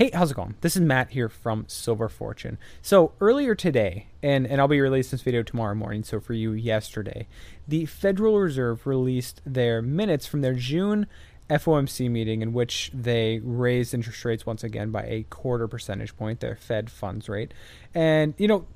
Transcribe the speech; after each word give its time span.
Hey, 0.00 0.10
how's 0.14 0.30
it 0.30 0.34
going? 0.34 0.54
This 0.62 0.76
is 0.76 0.80
Matt 0.80 1.10
here 1.10 1.28
from 1.28 1.66
Silver 1.68 2.08
Fortune. 2.08 2.56
So 2.80 3.12
earlier 3.20 3.54
today, 3.54 4.06
and, 4.22 4.46
and 4.46 4.58
I'll 4.58 4.66
be 4.66 4.80
releasing 4.80 5.10
this 5.10 5.20
video 5.20 5.42
tomorrow 5.42 5.74
morning, 5.74 6.04
so 6.04 6.20
for 6.20 6.32
you 6.32 6.52
yesterday, 6.52 7.28
the 7.68 7.84
Federal 7.84 8.40
Reserve 8.40 8.86
released 8.86 9.42
their 9.44 9.82
minutes 9.82 10.26
from 10.26 10.40
their 10.40 10.54
June 10.54 11.06
FOMC 11.50 12.10
meeting 12.10 12.40
in 12.40 12.54
which 12.54 12.90
they 12.94 13.40
raised 13.44 13.92
interest 13.92 14.24
rates 14.24 14.46
once 14.46 14.64
again 14.64 14.90
by 14.90 15.02
a 15.02 15.24
quarter 15.24 15.68
percentage 15.68 16.16
point, 16.16 16.40
their 16.40 16.56
Fed 16.56 16.90
funds 16.90 17.28
rate. 17.28 17.52
And, 17.94 18.32
you 18.38 18.48
know, 18.48 18.66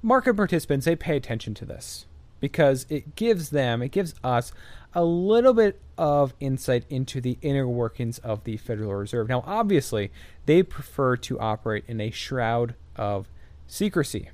market 0.00 0.36
participants, 0.36 0.86
they 0.86 0.96
pay 0.96 1.18
attention 1.18 1.52
to 1.52 1.66
this 1.66 2.06
because 2.40 2.86
it 2.88 3.14
gives 3.14 3.50
them, 3.50 3.82
it 3.82 3.90
gives 3.90 4.14
us 4.24 4.52
a 4.96 5.04
little 5.04 5.52
bit 5.52 5.78
of 5.98 6.32
insight 6.40 6.86
into 6.88 7.20
the 7.20 7.36
inner 7.42 7.68
workings 7.68 8.18
of 8.20 8.42
the 8.44 8.56
Federal 8.56 8.94
Reserve. 8.94 9.28
Now, 9.28 9.44
obviously, 9.46 10.10
they 10.46 10.62
prefer 10.62 11.18
to 11.18 11.38
operate 11.38 11.84
in 11.86 12.00
a 12.00 12.10
shroud 12.10 12.74
of 12.96 13.28
secrecy. 13.66 14.30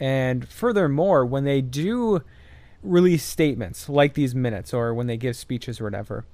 And 0.00 0.48
furthermore, 0.48 1.24
when 1.24 1.44
they 1.44 1.60
do 1.60 2.22
release 2.82 3.22
statements 3.22 3.88
like 3.88 4.14
these 4.14 4.34
minutes 4.34 4.74
or 4.74 4.92
when 4.92 5.06
they 5.06 5.16
give 5.16 5.36
speeches 5.36 5.80
or 5.80 5.84
whatever, 5.84 6.24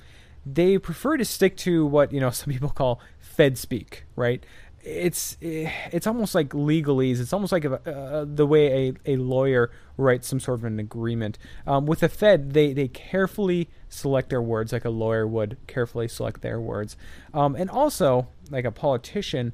they 0.47 0.79
prefer 0.79 1.19
to 1.19 1.25
stick 1.27 1.55
to 1.59 1.85
what, 1.85 2.15
you 2.15 2.21
know, 2.21 2.31
some 2.31 2.51
people 2.51 2.71
call 2.71 2.99
Fed 3.21 3.59
speak, 3.59 4.05
right? 4.17 4.43
It's 4.85 5.37
it's 5.41 6.07
almost 6.07 6.35
like 6.35 6.49
legalese. 6.51 7.21
It's 7.21 7.33
almost 7.33 7.53
like 7.53 7.65
a, 7.65 7.75
uh, 7.89 8.25
the 8.29 8.47
way 8.47 8.89
a, 9.07 9.13
a 9.13 9.17
lawyer 9.17 9.71
writes 9.97 10.29
some 10.29 10.41
sort 10.41 10.61
of 10.61 10.65
an 10.65 10.81
agreement. 10.81 11.39
Um, 11.67 11.87
with 11.87 12.01
the 12.01 12.09
Fed, 12.09 12.53
they, 12.53 12.73
they 12.73 12.89
carefully 12.89 13.69
select 13.89 14.31
their 14.31 14.43
words 14.43 14.73
like 14.73 14.85
a 14.85 14.91
lawyer 14.91 15.27
would 15.27 15.57
carefully 15.67 16.09
select 16.09 16.41
their 16.43 16.61
words. 16.61 16.97
Um, 17.33 17.55
and 17.55 17.71
also, 17.71 18.29
like 18.51 18.65
a 18.65 18.73
politician, 18.73 19.53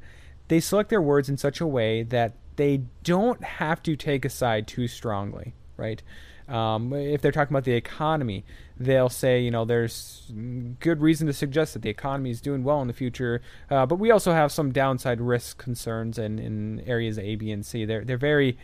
they 0.49 0.61
select 0.61 0.91
their 0.91 1.03
words 1.03 1.29
in 1.29 1.37
such 1.37 1.61
a 1.61 1.67
way 1.67 2.03
that 2.05 2.37
they 2.57 2.83
don't 3.05 3.43
have 3.43 3.83
to 3.83 3.97
take 3.97 4.25
a 4.25 4.31
side 4.31 4.67
too 4.67 4.89
strongly, 4.89 5.55
right? 5.77 6.03
Um, 6.49 6.93
if 6.93 7.21
they're 7.21 7.33
talking 7.33 7.53
about 7.53 7.65
the 7.65 7.73
economy, 7.73 8.45
they'll 8.79 9.09
say, 9.11 9.41
you 9.41 9.51
know, 9.51 9.65
there's 9.65 10.33
good 10.81 11.01
reason 11.01 11.27
to 11.27 11.33
suggest 11.33 11.75
that 11.75 11.83
the 11.83 11.91
economy 11.91 12.31
is 12.31 12.41
doing 12.41 12.65
well 12.65 12.81
in 12.81 12.89
the 12.89 12.95
future, 12.95 13.43
uh, 13.71 13.85
but 13.87 13.97
we 13.97 14.11
also 14.11 14.33
have 14.33 14.51
some 14.51 14.73
downside 14.73 15.21
risk 15.21 15.59
concerns 15.59 16.19
in, 16.19 16.39
in 16.39 16.81
areas 16.87 17.19
A, 17.19 17.37
B, 17.37 17.51
and 17.51 17.67
C. 17.67 17.85
They're 17.85 18.05
they're 18.05 18.17
very 18.17 18.57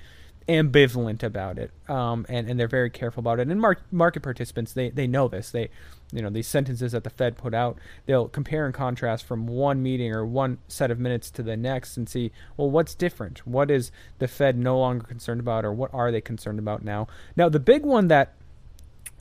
ambivalent 0.48 1.22
about 1.22 1.58
it, 1.58 1.70
um, 1.88 2.26
and 2.28 2.48
and 2.48 2.60
they're 2.60 2.68
very 2.68 2.90
careful 2.90 3.20
about 3.20 3.40
it. 3.40 3.48
And 3.48 3.60
mar- 3.60 3.78
market 3.90 4.22
participants 4.22 4.72
they 4.72 4.90
they 4.90 5.06
know 5.06 5.28
this. 5.28 5.50
They 5.50 5.70
you 6.12 6.22
know 6.22 6.30
these 6.30 6.46
sentences 6.46 6.92
that 6.92 7.04
the 7.04 7.10
Fed 7.10 7.36
put 7.36 7.54
out, 7.54 7.78
they'll 8.06 8.28
compare 8.28 8.66
and 8.66 8.74
contrast 8.74 9.24
from 9.24 9.46
one 9.46 9.82
meeting 9.82 10.12
or 10.12 10.24
one 10.24 10.58
set 10.68 10.90
of 10.90 10.98
minutes 10.98 11.30
to 11.32 11.42
the 11.42 11.56
next 11.56 11.96
and 11.96 12.08
see 12.08 12.30
well 12.56 12.70
what's 12.70 12.94
different. 12.94 13.46
What 13.46 13.70
is 13.70 13.90
the 14.18 14.28
Fed 14.28 14.58
no 14.58 14.78
longer 14.78 15.06
concerned 15.06 15.40
about, 15.40 15.64
or 15.64 15.72
what 15.72 15.92
are 15.94 16.12
they 16.12 16.20
concerned 16.20 16.58
about 16.58 16.84
now? 16.84 17.06
Now 17.36 17.48
the 17.48 17.60
big 17.60 17.84
one 17.84 18.08
that 18.08 18.34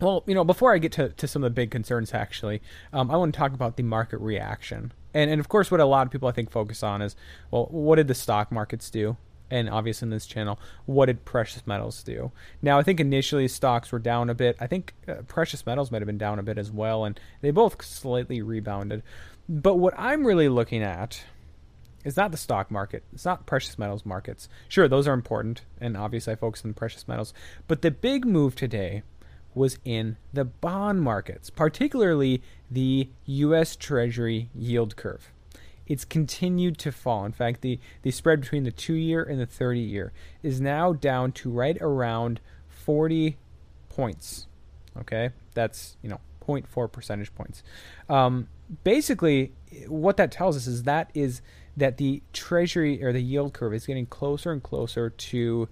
well, 0.01 0.23
you 0.27 0.35
know, 0.35 0.43
before 0.43 0.73
I 0.73 0.79
get 0.79 0.91
to, 0.93 1.09
to 1.09 1.27
some 1.27 1.43
of 1.43 1.51
the 1.51 1.53
big 1.55 1.71
concerns, 1.71 2.13
actually, 2.13 2.61
um, 2.91 3.09
I 3.09 3.15
want 3.15 3.33
to 3.33 3.37
talk 3.37 3.53
about 3.53 3.77
the 3.77 3.83
market 3.83 4.17
reaction. 4.17 4.91
And, 5.13 5.31
and 5.31 5.39
of 5.39 5.47
course, 5.47 5.71
what 5.71 5.79
a 5.79 5.85
lot 5.85 6.05
of 6.05 6.11
people 6.11 6.27
I 6.27 6.33
think 6.33 6.51
focus 6.51 6.83
on 6.83 7.01
is, 7.01 7.15
well, 7.51 7.67
what 7.71 7.95
did 7.95 8.09
the 8.09 8.15
stock 8.15 8.51
markets 8.51 8.89
do? 8.89 9.15
And 9.49 9.69
obviously 9.69 10.07
in 10.07 10.09
this 10.09 10.25
channel, 10.25 10.59
what 10.85 11.07
did 11.07 11.25
precious 11.25 11.65
metals 11.67 12.03
do? 12.03 12.31
Now, 12.61 12.79
I 12.79 12.83
think 12.83 12.99
initially 12.99 13.47
stocks 13.47 13.91
were 13.91 13.99
down 13.99 14.29
a 14.29 14.33
bit. 14.33 14.55
I 14.59 14.67
think 14.67 14.93
uh, 15.07 15.15
precious 15.27 15.65
metals 15.65 15.91
might 15.91 16.01
have 16.01 16.07
been 16.07 16.17
down 16.17 16.39
a 16.39 16.43
bit 16.43 16.57
as 16.57 16.71
well, 16.71 17.05
and 17.05 17.19
they 17.41 17.51
both 17.51 17.83
slightly 17.83 18.41
rebounded. 18.41 19.03
But 19.47 19.75
what 19.75 19.93
I'm 19.97 20.25
really 20.25 20.49
looking 20.49 20.81
at 20.81 21.23
is 22.03 22.17
not 22.17 22.31
the 22.31 22.37
stock 22.37 22.71
market. 22.71 23.03
It's 23.13 23.25
not 23.25 23.45
precious 23.45 23.77
metals 23.77 24.05
markets. 24.05 24.49
Sure, 24.67 24.87
those 24.87 25.07
are 25.07 25.13
important, 25.13 25.61
and 25.79 25.95
obviously 25.97 26.33
I 26.33 26.35
focus 26.35 26.63
on 26.65 26.73
precious 26.73 27.07
metals. 27.07 27.33
But 27.67 27.81
the 27.81 27.91
big 27.91 28.25
move 28.25 28.55
today 28.55 29.03
was 29.53 29.77
in 29.85 30.17
the 30.31 30.45
bond 30.45 31.01
markets, 31.01 31.49
particularly 31.49 32.41
the 32.71 33.09
U.S. 33.25 33.75
Treasury 33.75 34.49
yield 34.55 34.95
curve 34.95 35.32
it's 35.87 36.05
continued 36.05 36.77
to 36.79 36.91
fall. 36.91 37.25
In 37.25 37.31
fact, 37.31 37.61
the, 37.61 37.79
the 38.01 38.11
spread 38.11 38.41
between 38.41 38.63
the 38.63 38.71
two 38.71 38.93
year 38.93 39.23
and 39.23 39.39
the 39.39 39.45
30 39.45 39.79
year 39.79 40.13
is 40.41 40.61
now 40.61 40.93
down 40.93 41.31
to 41.33 41.49
right 41.49 41.77
around 41.81 42.39
40 42.69 43.37
points. 43.89 44.47
Okay, 44.97 45.31
that's, 45.53 45.97
you 46.01 46.09
know, 46.09 46.19
0.4 46.45 46.91
percentage 46.91 47.33
points. 47.33 47.63
Um, 48.09 48.47
basically, 48.83 49.53
what 49.87 50.17
that 50.17 50.31
tells 50.31 50.55
us 50.55 50.67
is 50.67 50.83
that 50.83 51.09
is 51.13 51.41
that 51.75 51.97
the 51.97 52.21
treasury 52.33 53.03
or 53.03 53.11
the 53.11 53.21
yield 53.21 53.53
curve 53.53 53.73
is 53.73 53.85
getting 53.85 54.05
closer 54.05 54.51
and 54.51 54.61
closer 54.61 55.09
to 55.09 55.67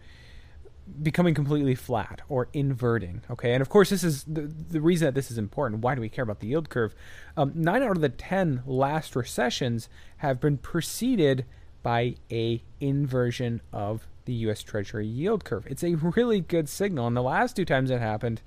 becoming 1.02 1.34
completely 1.34 1.76
flat 1.76 2.22
or 2.30 2.48
inverting. 2.54 3.22
Okay, 3.30 3.54
and 3.54 3.62
of 3.62 3.70
course, 3.70 3.90
this 3.90 4.04
is 4.04 4.24
the, 4.24 4.42
the 4.42 4.82
reason 4.82 5.06
that 5.06 5.16
this 5.16 5.32
is 5.32 5.38
important. 5.38 5.82
Why 5.82 5.96
do 5.96 6.02
we 6.02 6.10
care 6.10 6.24
about 6.24 6.40
the 6.40 6.48
yield 6.48 6.70
curve? 6.70 6.96
Um, 7.38 7.52
nine 7.56 7.84
out 7.84 7.92
of 7.92 8.02
the 8.02 8.10
ten 8.10 8.64
last 8.66 9.16
recessions 9.16 9.90
have 10.18 10.40
been 10.40 10.58
preceded 10.58 11.46
by 11.84 12.16
a 12.32 12.62
inversion 12.80 13.62
of 13.74 14.08
the 14.26 14.34
U.S. 14.34 14.62
Treasury 14.62 15.08
yield 15.08 15.44
curve. 15.44 15.66
It's 15.68 15.84
a 15.84 15.96
really 15.96 16.42
good 16.42 16.70
signal. 16.70 17.08
And 17.08 17.18
the 17.18 17.24
last 17.24 17.56
two 17.56 17.66
times 17.66 17.90
it 17.90 18.00
happened, 18.00 18.42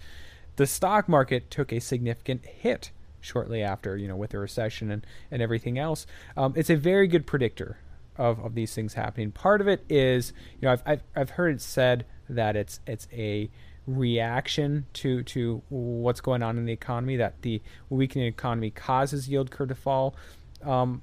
the 0.56 0.66
stock 0.66 1.08
market 1.08 1.50
took 1.50 1.72
a 1.72 1.80
significant 1.80 2.46
hit 2.46 2.90
shortly 3.20 3.62
after, 3.62 3.96
you 3.96 4.06
know, 4.06 4.16
with 4.16 4.30
the 4.30 4.38
recession 4.38 4.90
and, 4.90 5.06
and 5.30 5.42
everything 5.42 5.78
else. 5.78 6.06
Um, 6.36 6.52
it's 6.56 6.70
a 6.70 6.76
very 6.76 7.08
good 7.08 7.26
predictor 7.26 7.78
of, 8.16 8.38
of 8.38 8.54
these 8.54 8.74
things 8.74 8.94
happening. 8.94 9.32
Part 9.32 9.60
of 9.60 9.66
it 9.68 9.84
is, 9.88 10.32
you 10.60 10.66
know, 10.66 10.72
I've, 10.72 10.82
I've, 10.86 11.02
I've 11.16 11.30
heard 11.30 11.54
it 11.54 11.60
said 11.60 12.04
that 12.28 12.56
it's 12.56 12.80
it's 12.86 13.08
a 13.12 13.48
reaction 13.86 14.86
to 14.94 15.22
to 15.22 15.62
what's 15.68 16.20
going 16.20 16.42
on 16.42 16.56
in 16.56 16.64
the 16.64 16.72
economy 16.72 17.16
that 17.16 17.42
the 17.42 17.60
weakening 17.90 18.26
economy 18.26 18.70
causes 18.70 19.28
yield 19.28 19.50
curve 19.50 19.68
to 19.68 19.74
fall. 19.74 20.14
Um, 20.62 21.02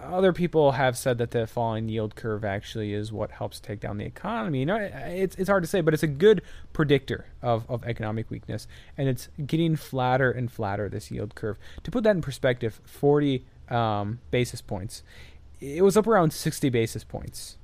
other 0.00 0.32
people 0.32 0.72
have 0.72 0.96
said 0.96 1.18
that 1.18 1.32
the 1.32 1.46
falling 1.46 1.88
yield 1.88 2.14
curve 2.14 2.44
actually 2.44 2.92
is 2.92 3.12
what 3.12 3.32
helps 3.32 3.58
take 3.60 3.80
down 3.80 3.98
the 3.98 4.04
economy. 4.04 4.60
You 4.60 4.66
know, 4.66 4.76
it's 4.76 5.36
it's 5.36 5.48
hard 5.48 5.62
to 5.64 5.68
say, 5.68 5.80
but 5.80 5.94
it's 5.94 6.02
a 6.02 6.08
good 6.08 6.42
predictor 6.72 7.26
of, 7.42 7.68
of 7.68 7.84
economic 7.84 8.30
weakness, 8.30 8.66
and 8.96 9.08
it's 9.08 9.28
getting 9.44 9.76
flatter 9.76 10.30
and 10.30 10.50
flatter. 10.50 10.88
This 10.88 11.10
yield 11.10 11.34
curve. 11.34 11.58
To 11.82 11.90
put 11.90 12.04
that 12.04 12.16
in 12.16 12.22
perspective, 12.22 12.80
40 12.84 13.44
um, 13.68 14.20
basis 14.30 14.60
points. 14.60 15.02
It 15.58 15.82
was 15.82 15.96
up 15.96 16.06
around 16.06 16.34
60 16.34 16.68
basis 16.68 17.02
points 17.02 17.56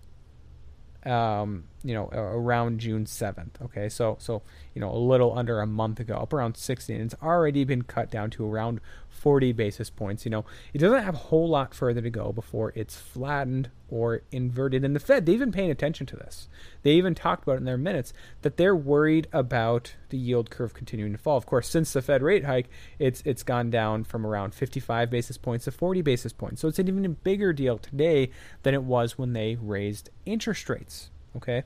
um, 1.05 1.65
you 1.85 1.95
know, 1.95 2.09
around 2.13 2.81
June 2.81 3.05
7th. 3.05 3.61
Okay, 3.63 3.89
so 3.89 4.17
so 4.21 4.43
you 4.75 4.81
know, 4.81 4.91
a 4.91 4.97
little 4.97 5.37
under 5.37 5.61
a 5.61 5.67
month 5.67 6.01
ago, 6.01 6.15
up 6.15 6.33
around 6.33 6.57
60, 6.57 6.93
and 6.93 7.03
it's 7.03 7.23
already 7.23 7.65
been 7.65 7.83
cut 7.83 8.11
down 8.11 8.31
to 8.31 8.47
around 8.47 8.81
40 9.09 9.53
basis 9.53 9.91
points. 9.91 10.25
You 10.25 10.31
know, 10.31 10.45
it 10.73 10.79
doesn't 10.79 11.05
have 11.05 11.15
a 11.15 11.19
whole 11.19 11.49
lot 11.49 11.75
further 11.75 12.01
to 12.01 12.11
go 12.11 12.33
before 12.33 12.73
it's 12.75 12.97
flattened 12.97 13.71
or 13.89 14.23
inverted. 14.33 14.85
And 14.85 14.97
the 14.97 15.01
Fed, 15.01 15.27
they've 15.27 15.39
been 15.39 15.53
paying 15.53 15.71
attention 15.71 16.07
to 16.07 16.17
this. 16.17 16.49
They 16.83 16.93
even 16.93 17.15
talked 17.15 17.43
about 17.43 17.55
it 17.55 17.59
in 17.59 17.65
their 17.65 17.77
minutes 17.77 18.13
that 18.41 18.57
they're 18.57 18.75
worried 18.75 19.29
about 19.33 19.95
the 20.09 20.17
yield 20.17 20.51
curve 20.51 20.75
continuing 20.75 21.13
to 21.13 21.19
fall. 21.19 21.37
Of 21.37 21.47
course, 21.47 21.69
since 21.69 21.93
the 21.93 22.03
Fed 22.03 22.23
rate 22.23 22.45
hike, 22.45 22.69
it's 22.99 23.23
it's 23.25 23.43
gone 23.43 23.71
down 23.71 24.05
from 24.05 24.27
around 24.27 24.55
55 24.55 25.11
basis 25.11 25.37
points 25.37 25.67
to 25.67 25.71
40 25.71 26.03
basis 26.03 26.33
points. 26.33 26.61
So 26.61 26.69
it's 26.69 26.79
an 26.79 26.89
even 26.89 27.17
bigger 27.23 27.53
deal 27.53 27.79
today 27.79 28.31
than 28.63 28.75
it 28.75 28.83
was 28.83 29.19
when 29.19 29.35
they 29.35 29.57
raised 29.61 30.11
interest 30.25 30.69
rates. 30.69 31.11
Okay 31.37 31.65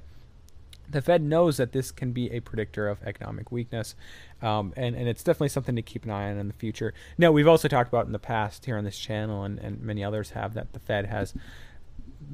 the 0.88 1.03
Fed 1.03 1.23
knows 1.23 1.56
that 1.56 1.73
this 1.73 1.91
can 1.91 2.12
be 2.12 2.31
a 2.31 2.41
predictor 2.41 2.88
of 2.88 3.03
economic 3.03 3.50
weakness, 3.50 3.94
um, 4.43 4.73
and 4.77 4.94
and 4.94 5.09
it's 5.09 5.23
definitely 5.23 5.49
something 5.49 5.77
to 5.77 5.83
keep 5.83 6.05
an 6.05 6.11
eye 6.11 6.31
on 6.31 6.38
in 6.38 6.49
the 6.49 6.55
future. 6.55 6.94
Now, 7.19 7.33
we've 7.33 7.49
also 7.49 7.69
talked 7.69 7.88
about 7.88 8.06
in 8.06 8.12
the 8.12 8.19
past 8.19 8.65
here 8.67 8.77
on 8.77 8.85
this 8.85 8.99
channel, 8.99 9.43
and, 9.43 9.59
and 9.59 9.81
many 9.81 10.05
others 10.05 10.31
have 10.31 10.55
that 10.55 10.73
the 10.73 10.81
Fed 10.81 11.06
has 11.06 11.35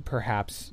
perhaps, 0.05 0.73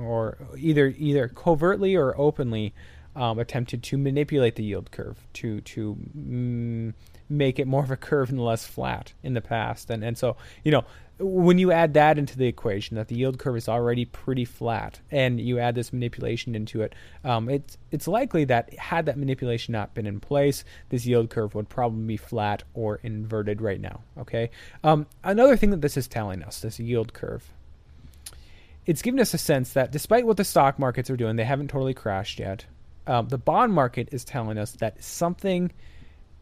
or 0.00 0.38
either 0.56 0.94
either 0.98 1.28
covertly 1.28 1.94
or 1.96 2.18
openly, 2.18 2.74
um, 3.16 3.38
attempted 3.38 3.82
to 3.82 3.98
manipulate 3.98 4.56
the 4.56 4.64
yield 4.64 4.90
curve 4.90 5.18
to 5.34 5.60
to 5.62 5.96
mm, 6.16 6.94
make 7.28 7.58
it 7.58 7.66
more 7.66 7.84
of 7.84 7.90
a 7.90 7.96
curve 7.96 8.30
and 8.30 8.42
less 8.42 8.66
flat 8.66 9.12
in 9.22 9.34
the 9.34 9.40
past. 9.40 9.90
And 9.90 10.04
and 10.04 10.16
so 10.16 10.36
you 10.64 10.70
know 10.70 10.84
when 11.20 11.58
you 11.58 11.72
add 11.72 11.94
that 11.94 12.16
into 12.16 12.38
the 12.38 12.46
equation, 12.46 12.96
that 12.96 13.08
the 13.08 13.16
yield 13.16 13.38
curve 13.38 13.56
is 13.56 13.68
already 13.68 14.04
pretty 14.04 14.44
flat, 14.44 15.00
and 15.10 15.40
you 15.40 15.58
add 15.58 15.74
this 15.74 15.92
manipulation 15.92 16.54
into 16.54 16.82
it, 16.82 16.94
um, 17.24 17.48
it's 17.48 17.76
it's 17.90 18.06
likely 18.06 18.44
that 18.44 18.72
had 18.74 19.06
that 19.06 19.18
manipulation 19.18 19.72
not 19.72 19.94
been 19.94 20.06
in 20.06 20.20
place, 20.20 20.64
this 20.90 21.06
yield 21.06 21.30
curve 21.30 21.54
would 21.54 21.68
probably 21.68 22.04
be 22.04 22.16
flat 22.16 22.62
or 22.72 23.00
inverted 23.02 23.60
right 23.60 23.80
now. 23.80 24.00
Okay. 24.16 24.50
Um, 24.84 25.06
another 25.24 25.56
thing 25.56 25.70
that 25.70 25.80
this 25.80 25.96
is 25.96 26.06
telling 26.06 26.42
us, 26.42 26.60
this 26.60 26.78
yield 26.78 27.12
curve, 27.12 27.50
it's 28.86 29.02
given 29.02 29.18
us 29.20 29.34
a 29.34 29.38
sense 29.38 29.72
that 29.72 29.90
despite 29.90 30.24
what 30.24 30.36
the 30.36 30.44
stock 30.44 30.78
markets 30.78 31.10
are 31.10 31.16
doing, 31.16 31.36
they 31.36 31.44
haven't 31.44 31.68
totally 31.68 31.94
crashed 31.94 32.38
yet. 32.38 32.66
Um, 33.08 33.28
the 33.28 33.38
bond 33.38 33.72
market 33.72 34.10
is 34.12 34.24
telling 34.24 34.58
us 34.58 34.72
that 34.72 35.02
something 35.02 35.72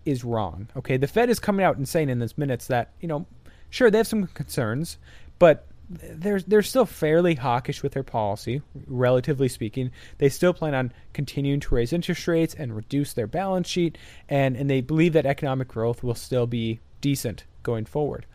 is 0.04 0.24
wrong. 0.24 0.68
Okay, 0.76 0.96
the 0.96 1.06
Fed 1.06 1.30
is 1.30 1.38
coming 1.38 1.64
out 1.64 1.76
and 1.76 1.88
saying 1.88 2.10
in 2.10 2.18
this 2.18 2.36
minutes 2.36 2.66
that 2.66 2.92
you 3.00 3.08
know 3.08 3.24
sure 3.70 3.90
they 3.90 3.98
have 3.98 4.06
some 4.06 4.26
concerns, 4.26 4.98
but 5.38 5.66
they're 5.88 6.40
they're 6.40 6.62
still 6.62 6.84
fairly 6.84 7.36
hawkish 7.36 7.82
with 7.82 7.92
their 7.92 8.02
policy, 8.02 8.62
relatively 8.86 9.48
speaking. 9.48 9.92
They 10.18 10.28
still 10.28 10.52
plan 10.52 10.74
on 10.74 10.92
continuing 11.12 11.60
to 11.60 11.74
raise 11.74 11.92
interest 11.92 12.26
rates 12.26 12.54
and 12.54 12.74
reduce 12.74 13.12
their 13.12 13.28
balance 13.28 13.68
sheet, 13.68 13.96
and 14.28 14.56
and 14.56 14.68
they 14.68 14.80
believe 14.80 15.12
that 15.12 15.26
economic 15.26 15.68
growth 15.68 16.02
will 16.02 16.14
still 16.14 16.46
be 16.46 16.80
decent 17.00 17.44
going 17.62 17.84
forward. 17.84 18.26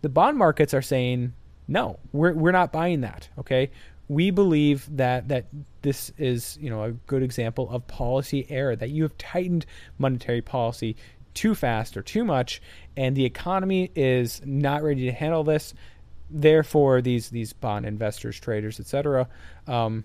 The 0.00 0.08
bond 0.08 0.38
markets 0.38 0.72
are 0.72 0.82
saying 0.82 1.34
no, 1.68 1.98
we're 2.12 2.32
we're 2.32 2.52
not 2.52 2.72
buying 2.72 3.02
that. 3.02 3.28
Okay, 3.38 3.70
we 4.10 4.32
believe 4.32 4.88
that 4.96 5.28
that 5.28 5.46
this 5.82 6.10
is 6.18 6.58
you 6.60 6.68
know 6.68 6.82
a 6.82 6.90
good 6.90 7.22
example 7.22 7.70
of 7.70 7.86
policy 7.86 8.44
error 8.50 8.74
that 8.74 8.90
you 8.90 9.04
have 9.04 9.16
tightened 9.18 9.64
monetary 9.98 10.42
policy 10.42 10.96
too 11.32 11.54
fast 11.54 11.96
or 11.96 12.02
too 12.02 12.24
much, 12.24 12.60
and 12.96 13.14
the 13.14 13.24
economy 13.24 13.92
is 13.94 14.42
not 14.44 14.82
ready 14.82 15.04
to 15.04 15.12
handle 15.12 15.44
this. 15.44 15.74
Therefore, 16.28 17.00
these 17.00 17.30
these 17.30 17.52
bond 17.52 17.86
investors, 17.86 18.40
traders, 18.40 18.80
etc., 18.80 19.28
um, 19.68 20.04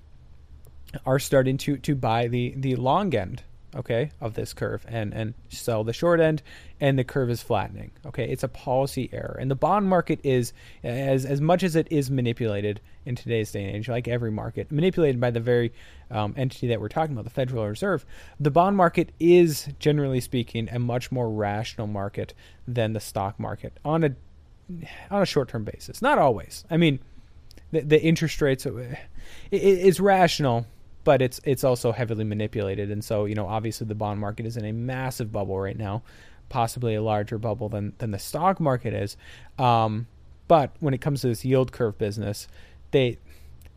are 1.04 1.18
starting 1.18 1.58
to 1.58 1.78
to 1.78 1.96
buy 1.96 2.28
the 2.28 2.54
the 2.58 2.76
long 2.76 3.14
end 3.16 3.42
okay, 3.76 4.12
of 4.22 4.34
this 4.34 4.54
curve 4.54 4.86
and, 4.88 5.14
and 5.14 5.34
sell 5.50 5.84
the 5.84 5.94
short 5.94 6.20
end, 6.20 6.42
and 6.80 6.98
the 6.98 7.04
curve 7.04 7.30
is 7.30 7.42
flattening. 7.42 7.92
Okay, 8.06 8.30
it's 8.30 8.44
a 8.44 8.48
policy 8.48 9.10
error. 9.12 9.38
And 9.40 9.52
the 9.52 9.56
bond 9.56 9.90
market 9.90 10.20
is, 10.24 10.54
as, 10.84 11.26
as 11.26 11.42
much 11.42 11.64
as 11.64 11.76
it 11.76 11.88
is 11.92 12.10
manipulated 12.10 12.80
in 13.06 13.16
today's 13.16 13.52
day 13.52 13.66
and 13.66 13.76
age, 13.76 13.90
like 13.90 14.08
every 14.08 14.32
market, 14.32 14.72
manipulated 14.72 15.20
by 15.20 15.32
the 15.32 15.40
very 15.40 15.74
um, 16.10 16.34
entity 16.38 16.68
that 16.68 16.80
we're 16.80 16.90
talking 16.90 17.14
about, 17.14 17.26
the 17.26 17.30
Federal 17.30 17.68
Reserve, 17.68 18.06
the 18.40 18.52
bond 18.52 18.78
market 18.78 19.12
is, 19.20 19.68
generally 19.80 20.22
speaking, 20.22 20.70
a 20.70 20.80
much 20.80 21.12
more 21.12 21.30
rational 21.30 21.88
market 21.88 22.34
than 22.68 22.94
the 22.94 23.00
stock 23.00 23.40
market 23.40 23.78
on 23.84 24.04
a 24.04 24.16
on 25.12 25.22
a 25.22 25.26
short 25.26 25.48
term 25.48 25.64
basis. 25.64 26.02
Not 26.02 26.18
always. 26.18 26.66
I 26.72 26.78
mean, 26.78 27.00
the, 27.72 27.82
the 27.82 28.02
interest 28.02 28.42
rates, 28.42 28.66
it, 28.66 28.98
it's 29.52 30.00
rational 30.00 30.66
but 31.06 31.22
it's 31.22 31.40
it's 31.46 31.64
also 31.64 31.94
heavily 31.94 32.26
manipulated. 32.26 32.92
And 32.92 33.02
so, 33.02 33.24
you 33.24 33.36
know, 33.36 33.48
obviously 33.48 33.88
the 33.88 33.96
bond 33.96 34.20
market 34.20 34.46
is 34.46 34.58
in 34.58 34.66
a 34.66 34.74
massive 34.74 35.32
bubble 35.32 35.58
right 35.58 35.78
now, 35.78 36.04
possibly 36.50 36.96
a 36.96 37.02
larger 37.02 37.38
bubble 37.38 37.70
than 37.70 37.94
than 38.00 38.12
the 38.12 38.20
stock 38.20 38.60
market 38.60 38.94
is. 38.94 39.16
Um, 39.58 40.08
but 40.50 40.76
when 40.82 40.94
it 40.94 41.00
comes 41.00 41.22
to 41.22 41.28
this 41.28 41.46
yield 41.46 41.72
curve 41.72 41.98
business, 41.98 42.50
they 42.92 43.20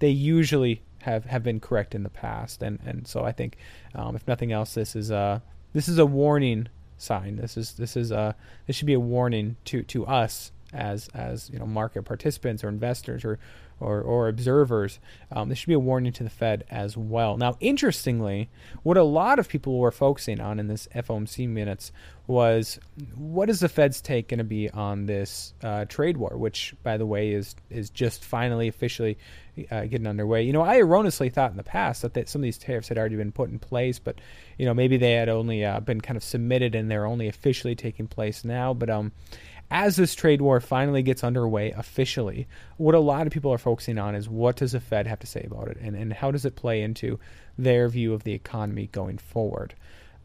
they 0.00 0.10
usually 0.10 0.82
have, 1.02 1.26
have 1.26 1.42
been 1.42 1.60
correct 1.60 1.94
in 1.94 2.02
the 2.02 2.10
past, 2.10 2.62
and 2.62 2.80
and 2.84 3.06
so 3.06 3.24
I 3.24 3.32
think, 3.32 3.58
um, 3.94 4.16
if 4.16 4.26
nothing 4.26 4.50
else, 4.50 4.74
this 4.74 4.96
is 4.96 5.10
a 5.10 5.42
this 5.74 5.88
is 5.88 5.98
a 5.98 6.06
warning 6.06 6.68
sign. 6.96 7.36
This 7.36 7.58
is 7.58 7.74
this 7.74 7.96
is 7.96 8.10
a 8.10 8.34
this 8.66 8.74
should 8.74 8.86
be 8.86 8.94
a 8.94 9.00
warning 9.00 9.56
to 9.66 9.82
to 9.84 10.06
us 10.06 10.50
as 10.72 11.08
as 11.14 11.50
you 11.50 11.58
know 11.58 11.66
market 11.66 12.04
participants 12.04 12.64
or 12.64 12.68
investors 12.68 13.24
or 13.24 13.38
or, 13.80 14.00
or 14.00 14.28
observers, 14.28 14.98
um, 15.32 15.48
this 15.48 15.58
should 15.58 15.68
be 15.68 15.74
a 15.74 15.78
warning 15.78 16.12
to 16.12 16.24
the 16.24 16.30
Fed 16.30 16.64
as 16.70 16.96
well. 16.96 17.36
Now, 17.36 17.56
interestingly, 17.60 18.50
what 18.82 18.96
a 18.96 19.02
lot 19.02 19.38
of 19.38 19.48
people 19.48 19.78
were 19.78 19.92
focusing 19.92 20.40
on 20.40 20.58
in 20.58 20.68
this 20.68 20.88
FOMC 20.94 21.48
minutes 21.48 21.92
was 22.26 22.78
what 23.14 23.48
is 23.48 23.60
the 23.60 23.68
Fed's 23.68 24.00
take 24.00 24.28
going 24.28 24.38
to 24.38 24.44
be 24.44 24.68
on 24.70 25.06
this 25.06 25.54
uh, 25.62 25.84
trade 25.86 26.16
war, 26.16 26.36
which, 26.36 26.74
by 26.82 26.96
the 26.96 27.06
way, 27.06 27.30
is 27.32 27.56
is 27.70 27.90
just 27.90 28.24
finally 28.24 28.68
officially 28.68 29.16
uh, 29.70 29.86
getting 29.86 30.06
underway. 30.06 30.42
You 30.42 30.52
know, 30.52 30.62
I 30.62 30.78
erroneously 30.78 31.30
thought 31.30 31.50
in 31.50 31.56
the 31.56 31.62
past 31.62 32.02
that, 32.02 32.14
that 32.14 32.28
some 32.28 32.40
of 32.40 32.44
these 32.44 32.58
tariffs 32.58 32.88
had 32.88 32.98
already 32.98 33.16
been 33.16 33.32
put 33.32 33.50
in 33.50 33.58
place, 33.58 33.98
but 33.98 34.20
you 34.58 34.66
know 34.66 34.74
maybe 34.74 34.96
they 34.96 35.12
had 35.12 35.28
only 35.28 35.64
uh, 35.64 35.80
been 35.80 36.00
kind 36.00 36.16
of 36.16 36.22
submitted 36.22 36.74
and 36.74 36.90
they're 36.90 37.06
only 37.06 37.28
officially 37.28 37.74
taking 37.74 38.06
place 38.06 38.44
now. 38.44 38.74
But 38.74 38.90
um, 38.90 39.12
as 39.70 39.96
this 39.96 40.14
trade 40.14 40.40
war 40.40 40.60
finally 40.60 41.02
gets 41.02 41.24
underway 41.24 41.72
officially, 41.72 42.46
what 42.76 42.94
a 42.94 43.00
lot 43.00 43.26
of 43.26 43.32
people 43.32 43.52
are 43.52 43.58
focusing 43.58 43.98
on 43.98 44.14
is 44.14 44.28
what 44.28 44.56
does 44.56 44.72
the 44.72 44.80
Fed 44.80 45.06
have 45.06 45.18
to 45.20 45.26
say 45.26 45.44
about 45.46 45.68
it, 45.68 45.78
and, 45.80 45.96
and 45.96 46.12
how 46.12 46.30
does 46.30 46.44
it 46.44 46.56
play 46.56 46.82
into 46.82 47.18
their 47.58 47.88
view 47.88 48.14
of 48.14 48.24
the 48.24 48.32
economy 48.32 48.88
going 48.92 49.18
forward. 49.18 49.74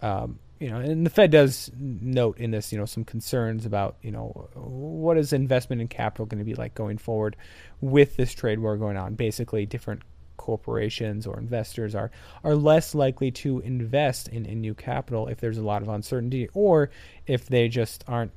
Um, 0.01 0.39
you 0.63 0.69
know, 0.69 0.77
and 0.77 1.05
the 1.05 1.09
Fed 1.09 1.29
does 1.29 1.69
note 1.77 2.37
in 2.37 2.51
this, 2.51 2.71
you 2.71 2.77
know, 2.77 2.85
some 2.85 3.03
concerns 3.03 3.65
about, 3.65 3.97
you 4.01 4.11
know, 4.11 4.49
what 4.53 5.17
is 5.17 5.33
investment 5.33 5.81
in 5.81 5.89
capital 5.89 6.25
going 6.25 6.39
to 6.39 6.45
be 6.45 6.55
like 6.55 6.73
going 6.73 6.97
forward 6.97 7.35
with 7.81 8.15
this 8.15 8.33
trade 8.33 8.59
war 8.59 8.77
going 8.77 8.95
on. 8.95 9.15
Basically, 9.15 9.65
different 9.65 10.03
corporations 10.37 11.27
or 11.27 11.37
investors 11.37 11.95
are 11.95 12.11
are 12.45 12.55
less 12.55 12.95
likely 12.95 13.29
to 13.29 13.59
invest 13.59 14.29
in, 14.29 14.45
in 14.45 14.61
new 14.61 14.73
capital 14.73 15.27
if 15.27 15.41
there's 15.41 15.57
a 15.57 15.63
lot 15.63 15.81
of 15.81 15.89
uncertainty 15.89 16.47
or 16.53 16.89
if 17.27 17.47
they 17.47 17.67
just 17.67 18.05
aren't 18.07 18.31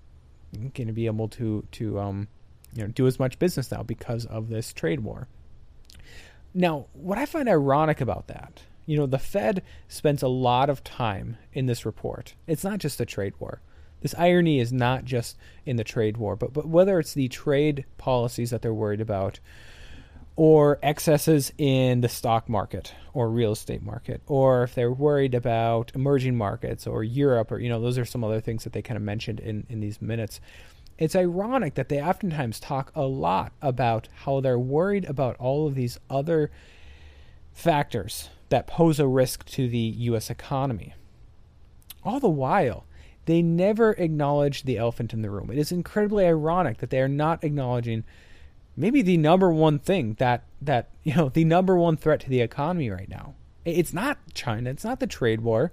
going 0.75 0.89
to 0.89 0.93
be 0.93 1.07
able 1.07 1.29
to 1.29 1.65
to 1.71 2.01
um, 2.01 2.27
you 2.75 2.83
know 2.83 2.89
do 2.89 3.07
as 3.07 3.21
much 3.21 3.39
business 3.39 3.71
now 3.71 3.85
because 3.85 4.27
of 4.27 4.49
this 4.49 4.73
trade 4.73 4.99
war. 4.99 5.29
Now, 6.53 6.87
what 6.93 7.19
I 7.19 7.27
find 7.27 7.49
ironic 7.49 8.01
about 8.01 8.27
that, 8.27 8.63
you 8.87 8.97
know, 8.97 9.07
the 9.07 9.19
Fed 9.19 9.63
spends 9.89 10.23
a 10.23 10.29
lot 10.29 10.71
of 10.71 10.85
time 10.85 11.37
in 11.53 11.67
this 11.67 11.85
report. 11.85 12.35
It's 12.47 12.65
not 12.65 12.79
just 12.79 12.99
the 12.99 13.05
trade 13.05 13.35
war. 13.39 13.61
This 14.01 14.15
irony 14.17 14.61
is 14.61 14.73
not 14.73 15.05
just 15.05 15.37
in 15.65 15.77
the 15.77 15.85
trade 15.85 16.17
war, 16.17 16.37
but 16.37 16.53
but 16.53 16.69
whether 16.69 16.99
it's 16.99 17.15
the 17.15 17.29
trade 17.29 17.85
policies 17.99 18.51
that 18.51 18.63
they're 18.63 18.73
worried 18.73 19.01
about, 19.01 19.41
or 20.37 20.79
excesses 20.83 21.53
in 21.59 22.03
the 22.03 22.09
stock 22.09 22.49
market 22.49 22.95
or 23.15 23.29
real 23.29 23.53
estate 23.53 23.83
market, 23.83 24.23
or 24.27 24.63
if 24.65 24.75
they're 24.75 24.93
worried 24.93 25.35
about 25.35 25.91
emerging 25.95 26.37
markets 26.37 26.87
or 26.87 27.03
Europe, 27.03 27.51
or 27.51 27.59
you 27.59 27.69
know, 27.69 27.81
those 27.81 27.99
are 27.99 28.05
some 28.05 28.23
other 28.23 28.41
things 28.41 28.63
that 28.65 28.73
they 28.73 28.83
kind 28.83 28.97
of 28.97 29.03
mentioned 29.03 29.41
in, 29.41 29.67
in 29.69 29.81
these 29.81 30.01
minutes. 30.01 30.41
It's 30.99 31.17
ironic 31.17 31.75
that 31.75 31.89
they 31.89 32.01
oftentimes 32.01 32.61
talk 32.61 32.93
a 32.95 33.03
lot 33.03 33.53
about 33.61 34.09
how 34.15 34.41
they're 34.41 34.59
worried 34.59 35.05
about 35.07 35.37
all 35.37 35.67
of 35.67 35.75
these 35.75 35.99
other 36.09 36.51
factors 37.53 38.31
that 38.49 38.67
pose 38.67 39.01
a 39.01 39.07
risk 39.07 39.45
to 39.47 39.69
the 39.69 39.79
US 39.79 40.31
economy. 40.31 40.95
All 42.05 42.21
the 42.21 42.29
while, 42.29 42.85
they 43.25 43.43
never 43.43 43.93
acknowledge 43.93 44.63
the 44.63 44.79
elephant 44.79 45.13
in 45.13 45.23
the 45.23 45.31
room. 45.31 45.51
It 45.51 45.59
is 45.59 45.73
incredibly 45.73 46.25
ironic 46.25 46.79
that 46.79 46.91
they 46.91 47.01
are 47.01 47.09
not 47.09 47.43
acknowledging 47.43 48.05
maybe 48.77 49.03
the 49.03 49.17
number 49.17 49.51
one 49.51 49.79
thing 49.79 50.15
that 50.19 50.45
that 50.61 50.91
you 51.03 51.15
know 51.15 51.29
the 51.29 51.45
number 51.45 51.77
one 51.77 51.97
threat 51.97 52.21
to 52.21 52.31
the 52.31 52.41
economy 52.41 52.91
right 52.91 53.09
now. 53.09 53.35
It's 53.65 53.93
not 53.93 54.19
China. 54.33 54.71
It's 54.71 54.85
not 54.85 55.01
the 55.01 55.07
trade 55.09 55.41
war. 55.41 55.73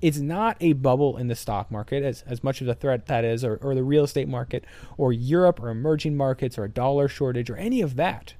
It's 0.00 0.18
not 0.18 0.56
a 0.60 0.72
bubble 0.74 1.18
in 1.18 1.26
the 1.26 1.34
stock 1.34 1.70
market, 1.70 2.02
as, 2.02 2.22
as 2.22 2.42
much 2.42 2.62
of 2.62 2.68
a 2.68 2.74
threat 2.74 3.06
that 3.06 3.24
is, 3.24 3.44
or, 3.44 3.56
or 3.56 3.74
the 3.74 3.82
real 3.82 4.04
estate 4.04 4.28
market, 4.28 4.64
or 4.96 5.12
Europe, 5.12 5.60
or 5.60 5.68
emerging 5.68 6.16
markets, 6.16 6.56
or 6.56 6.64
a 6.64 6.70
dollar 6.70 7.06
shortage, 7.06 7.50
or 7.50 7.56
any 7.56 7.82
of 7.82 7.96
that. 7.96 8.32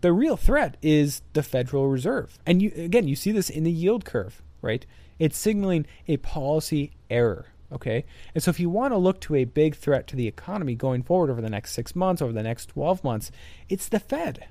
The 0.00 0.12
real 0.12 0.36
threat 0.36 0.76
is 0.82 1.22
the 1.32 1.42
Federal 1.42 1.88
Reserve. 1.88 2.38
And 2.46 2.62
you 2.62 2.72
again, 2.76 3.08
you 3.08 3.16
see 3.16 3.32
this 3.32 3.50
in 3.50 3.64
the 3.64 3.72
yield 3.72 4.04
curve, 4.04 4.42
right? 4.62 4.84
It's 5.18 5.36
signaling 5.36 5.86
a 6.08 6.16
policy 6.18 6.92
error 7.10 7.46
Okay. 7.72 8.04
And 8.34 8.42
so 8.42 8.50
if 8.50 8.58
you 8.58 8.68
want 8.68 8.92
to 8.92 8.98
look 8.98 9.20
to 9.22 9.36
a 9.36 9.44
big 9.44 9.76
threat 9.76 10.06
to 10.08 10.16
the 10.16 10.26
economy 10.26 10.74
going 10.74 11.02
forward 11.02 11.30
over 11.30 11.40
the 11.40 11.50
next 11.50 11.72
six 11.72 11.94
months, 11.94 12.20
over 12.20 12.32
the 12.32 12.42
next 12.42 12.66
12 12.66 13.04
months, 13.04 13.30
it's 13.68 13.88
the 13.88 14.00
Fed 14.00 14.48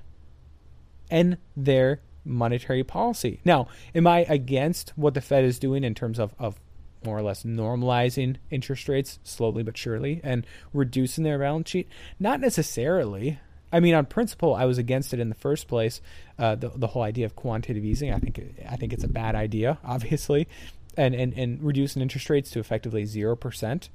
and 1.10 1.36
their 1.56 2.00
monetary 2.24 2.84
policy. 2.84 3.40
Now, 3.44 3.68
am 3.94 4.06
I 4.06 4.20
against 4.28 4.92
what 4.96 5.14
the 5.14 5.20
Fed 5.20 5.44
is 5.44 5.58
doing 5.58 5.84
in 5.84 5.94
terms 5.94 6.18
of, 6.18 6.34
of 6.38 6.60
more 7.04 7.18
or 7.18 7.22
less 7.22 7.44
normalizing 7.44 8.36
interest 8.50 8.88
rates 8.88 9.18
slowly 9.22 9.62
but 9.62 9.76
surely 9.76 10.20
and 10.22 10.46
reducing 10.72 11.24
their 11.24 11.38
balance 11.38 11.70
sheet? 11.70 11.88
Not 12.18 12.40
necessarily. 12.40 13.38
I 13.72 13.80
mean, 13.80 13.94
on 13.94 14.06
principle, 14.06 14.54
I 14.54 14.64
was 14.64 14.78
against 14.78 15.14
it 15.14 15.20
in 15.20 15.28
the 15.28 15.34
first 15.34 15.68
place. 15.68 16.00
Uh, 16.38 16.54
the 16.54 16.70
the 16.70 16.88
whole 16.88 17.02
idea 17.02 17.26
of 17.26 17.36
quantitative 17.36 17.84
easing, 17.84 18.12
I 18.12 18.18
think, 18.18 18.40
I 18.68 18.76
think 18.76 18.92
it's 18.92 19.04
a 19.04 19.08
bad 19.08 19.34
idea. 19.34 19.78
Obviously, 19.84 20.48
and, 20.96 21.14
and, 21.14 21.32
and 21.34 21.62
reducing 21.62 22.02
interest 22.02 22.28
rates 22.30 22.50
to 22.50 22.58
effectively 22.58 23.04
0%. 23.04 23.88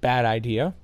Bad 0.00 0.24
idea. 0.24 0.74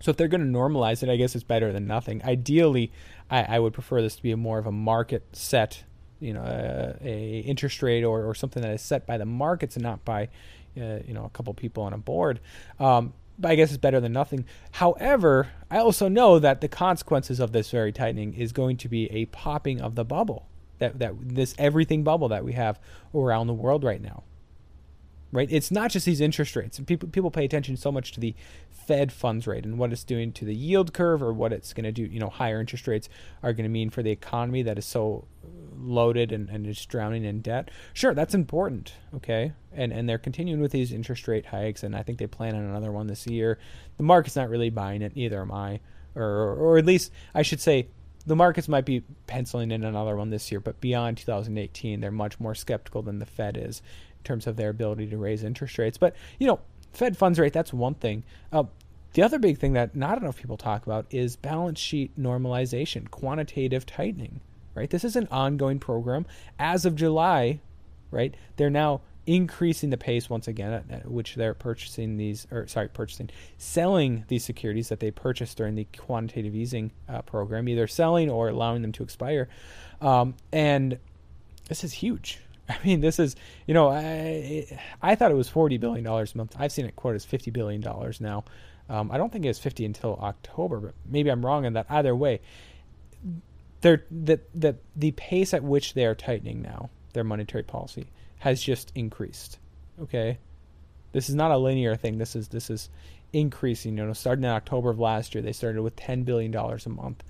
So 0.00 0.10
if 0.10 0.16
they're 0.16 0.28
going 0.28 0.40
to 0.40 0.58
normalize 0.58 1.02
it, 1.02 1.08
I 1.08 1.16
guess 1.16 1.34
it's 1.34 1.44
better 1.44 1.72
than 1.72 1.86
nothing. 1.86 2.22
Ideally, 2.24 2.92
I, 3.30 3.56
I 3.56 3.58
would 3.58 3.72
prefer 3.72 4.02
this 4.02 4.16
to 4.16 4.22
be 4.22 4.34
more 4.34 4.58
of 4.58 4.66
a 4.66 4.72
market 4.72 5.24
set 5.32 5.84
you 6.20 6.32
know 6.32 6.42
a, 6.42 7.06
a 7.06 7.38
interest 7.40 7.82
rate 7.82 8.02
or, 8.02 8.24
or 8.24 8.34
something 8.34 8.62
that 8.62 8.72
is 8.72 8.82
set 8.82 9.06
by 9.06 9.18
the 9.18 9.26
markets 9.26 9.76
and 9.76 9.82
not 9.82 10.04
by 10.04 10.28
uh, 10.76 10.98
you 11.06 11.12
know 11.12 11.24
a 11.24 11.30
couple 11.30 11.52
people 11.54 11.82
on 11.82 11.92
a 11.92 11.98
board. 11.98 12.40
Um, 12.80 13.12
but 13.38 13.50
I 13.50 13.54
guess 13.54 13.70
it's 13.70 13.78
better 13.78 14.00
than 14.00 14.12
nothing. 14.12 14.44
However, 14.72 15.48
I 15.70 15.78
also 15.78 16.08
know 16.08 16.38
that 16.38 16.60
the 16.60 16.68
consequences 16.68 17.40
of 17.40 17.52
this 17.52 17.70
very 17.70 17.92
tightening 17.92 18.34
is 18.34 18.52
going 18.52 18.76
to 18.78 18.88
be 18.88 19.10
a 19.10 19.26
popping 19.26 19.80
of 19.80 19.94
the 19.94 20.04
bubble 20.04 20.48
that 20.78 20.98
that 20.98 21.14
this 21.20 21.54
everything 21.58 22.02
bubble 22.02 22.28
that 22.28 22.44
we 22.44 22.52
have 22.52 22.80
around 23.14 23.46
the 23.46 23.54
world 23.54 23.84
right 23.84 24.02
now 24.02 24.24
right? 25.34 25.48
It's 25.50 25.72
not 25.72 25.90
just 25.90 26.06
these 26.06 26.20
interest 26.20 26.54
rates. 26.54 26.78
People 26.86 27.08
people 27.08 27.30
pay 27.30 27.44
attention 27.44 27.76
so 27.76 27.90
much 27.90 28.12
to 28.12 28.20
the 28.20 28.34
Fed 28.70 29.12
funds 29.12 29.46
rate 29.46 29.64
and 29.64 29.78
what 29.78 29.92
it's 29.92 30.04
doing 30.04 30.32
to 30.32 30.44
the 30.44 30.54
yield 30.54 30.94
curve 30.94 31.22
or 31.22 31.32
what 31.32 31.52
it's 31.52 31.72
going 31.72 31.84
to 31.84 31.92
do. 31.92 32.04
You 32.04 32.20
know, 32.20 32.28
higher 32.28 32.60
interest 32.60 32.86
rates 32.86 33.08
are 33.42 33.52
going 33.52 33.64
to 33.64 33.70
mean 33.70 33.90
for 33.90 34.02
the 34.02 34.12
economy 34.12 34.62
that 34.62 34.78
is 34.78 34.86
so 34.86 35.26
loaded 35.78 36.32
and, 36.32 36.48
and 36.48 36.66
is 36.66 36.84
drowning 36.86 37.24
in 37.24 37.40
debt. 37.40 37.70
Sure, 37.92 38.14
that's 38.14 38.34
important. 38.34 38.92
Okay, 39.14 39.52
and 39.72 39.92
and 39.92 40.08
they're 40.08 40.18
continuing 40.18 40.60
with 40.60 40.72
these 40.72 40.92
interest 40.92 41.28
rate 41.28 41.46
hikes, 41.46 41.82
and 41.82 41.94
I 41.96 42.02
think 42.02 42.18
they 42.18 42.26
plan 42.26 42.54
on 42.54 42.62
another 42.62 42.92
one 42.92 43.06
this 43.06 43.26
year. 43.26 43.58
The 43.96 44.02
market's 44.02 44.36
not 44.36 44.48
really 44.48 44.70
buying 44.70 45.02
it. 45.02 45.16
Neither 45.16 45.40
am 45.40 45.52
I, 45.52 45.80
or 46.14 46.24
or 46.24 46.78
at 46.78 46.86
least 46.86 47.12
I 47.34 47.42
should 47.42 47.60
say 47.60 47.88
the 48.26 48.36
markets 48.36 48.68
might 48.68 48.84
be 48.84 49.02
penciling 49.26 49.70
in 49.70 49.84
another 49.84 50.16
one 50.16 50.30
this 50.30 50.50
year, 50.50 50.60
but 50.60 50.80
beyond 50.80 51.18
2018, 51.18 52.00
they're 52.00 52.10
much 52.10 52.40
more 52.40 52.54
skeptical 52.54 53.02
than 53.02 53.18
the 53.18 53.26
Fed 53.26 53.56
is 53.56 53.82
in 54.18 54.24
terms 54.24 54.46
of 54.46 54.56
their 54.56 54.70
ability 54.70 55.08
to 55.08 55.18
raise 55.18 55.44
interest 55.44 55.78
rates. 55.78 55.98
But, 55.98 56.16
you 56.38 56.46
know, 56.46 56.60
Fed 56.92 57.16
funds 57.16 57.38
rate, 57.38 57.52
that's 57.52 57.72
one 57.72 57.94
thing. 57.94 58.24
Uh, 58.50 58.64
the 59.12 59.22
other 59.22 59.38
big 59.38 59.58
thing 59.58 59.74
that 59.74 59.94
not 59.94 60.18
enough 60.18 60.38
people 60.38 60.56
talk 60.56 60.86
about 60.86 61.06
is 61.10 61.36
balance 61.36 61.78
sheet 61.78 62.18
normalization, 62.18 63.10
quantitative 63.10 63.84
tightening, 63.84 64.40
right? 64.74 64.90
This 64.90 65.04
is 65.04 65.16
an 65.16 65.28
ongoing 65.30 65.78
program. 65.78 66.26
As 66.58 66.84
of 66.84 66.96
July, 66.96 67.60
right, 68.10 68.34
they're 68.56 68.70
now 68.70 69.00
increasing 69.26 69.88
the 69.88 69.96
pace 69.96 70.28
once 70.28 70.46
again 70.46 70.72
at, 70.72 70.90
at 70.90 71.10
which 71.10 71.34
they're 71.34 71.54
purchasing 71.54 72.16
these, 72.16 72.46
or 72.50 72.66
sorry, 72.66 72.88
purchasing, 72.88 73.30
selling 73.56 74.24
these 74.28 74.44
securities 74.44 74.88
that 74.90 75.00
they 75.00 75.10
purchased 75.10 75.56
during 75.56 75.74
the 75.74 75.86
quantitative 75.96 76.54
easing 76.54 76.92
uh, 77.08 77.22
program, 77.22 77.68
either 77.68 77.86
selling 77.86 78.30
or 78.30 78.48
allowing 78.48 78.82
them 78.82 78.92
to 78.92 79.02
expire. 79.02 79.48
Um, 80.00 80.34
and 80.52 80.98
this 81.68 81.84
is 81.84 81.94
huge, 81.94 82.40
I 82.68 82.76
mean, 82.84 83.00
this 83.00 83.18
is 83.18 83.36
you 83.66 83.74
know 83.74 83.90
I 83.90 84.66
I 85.02 85.14
thought 85.14 85.30
it 85.30 85.36
was 85.36 85.48
forty 85.48 85.78
billion 85.78 86.04
dollars 86.04 86.34
a 86.34 86.38
month. 86.38 86.54
I've 86.58 86.72
seen 86.72 86.86
it 86.86 86.96
quoted 86.96 87.16
as 87.16 87.24
fifty 87.24 87.50
billion 87.50 87.80
dollars 87.80 88.20
now. 88.20 88.44
Um, 88.88 89.10
I 89.10 89.18
don't 89.18 89.32
think 89.32 89.44
it's 89.44 89.58
fifty 89.58 89.84
until 89.84 90.16
October, 90.16 90.78
but 90.80 90.94
maybe 91.06 91.30
I'm 91.30 91.44
wrong 91.44 91.66
on 91.66 91.74
that. 91.74 91.86
Either 91.88 92.14
way, 92.14 92.40
they're, 93.84 94.04
the 94.10 94.40
the 94.54 94.76
the 94.96 95.10
pace 95.12 95.52
at 95.52 95.62
which 95.62 95.92
they 95.92 96.06
are 96.06 96.14
tightening 96.14 96.62
now 96.62 96.88
their 97.12 97.22
monetary 97.22 97.62
policy 97.62 98.06
has 98.38 98.62
just 98.62 98.90
increased. 98.94 99.58
Okay, 100.00 100.38
this 101.12 101.28
is 101.28 101.34
not 101.34 101.50
a 101.50 101.58
linear 101.58 101.94
thing. 101.94 102.16
This 102.16 102.34
is 102.34 102.48
this 102.48 102.70
is 102.70 102.88
increasing. 103.34 103.98
You 103.98 104.06
know, 104.06 104.12
starting 104.14 104.44
in 104.44 104.50
October 104.50 104.88
of 104.88 104.98
last 104.98 105.34
year, 105.34 105.42
they 105.42 105.52
started 105.52 105.82
with 105.82 105.96
ten 105.96 106.22
billion 106.22 106.50
dollars 106.50 106.86
a 106.86 106.88
month. 106.88 107.22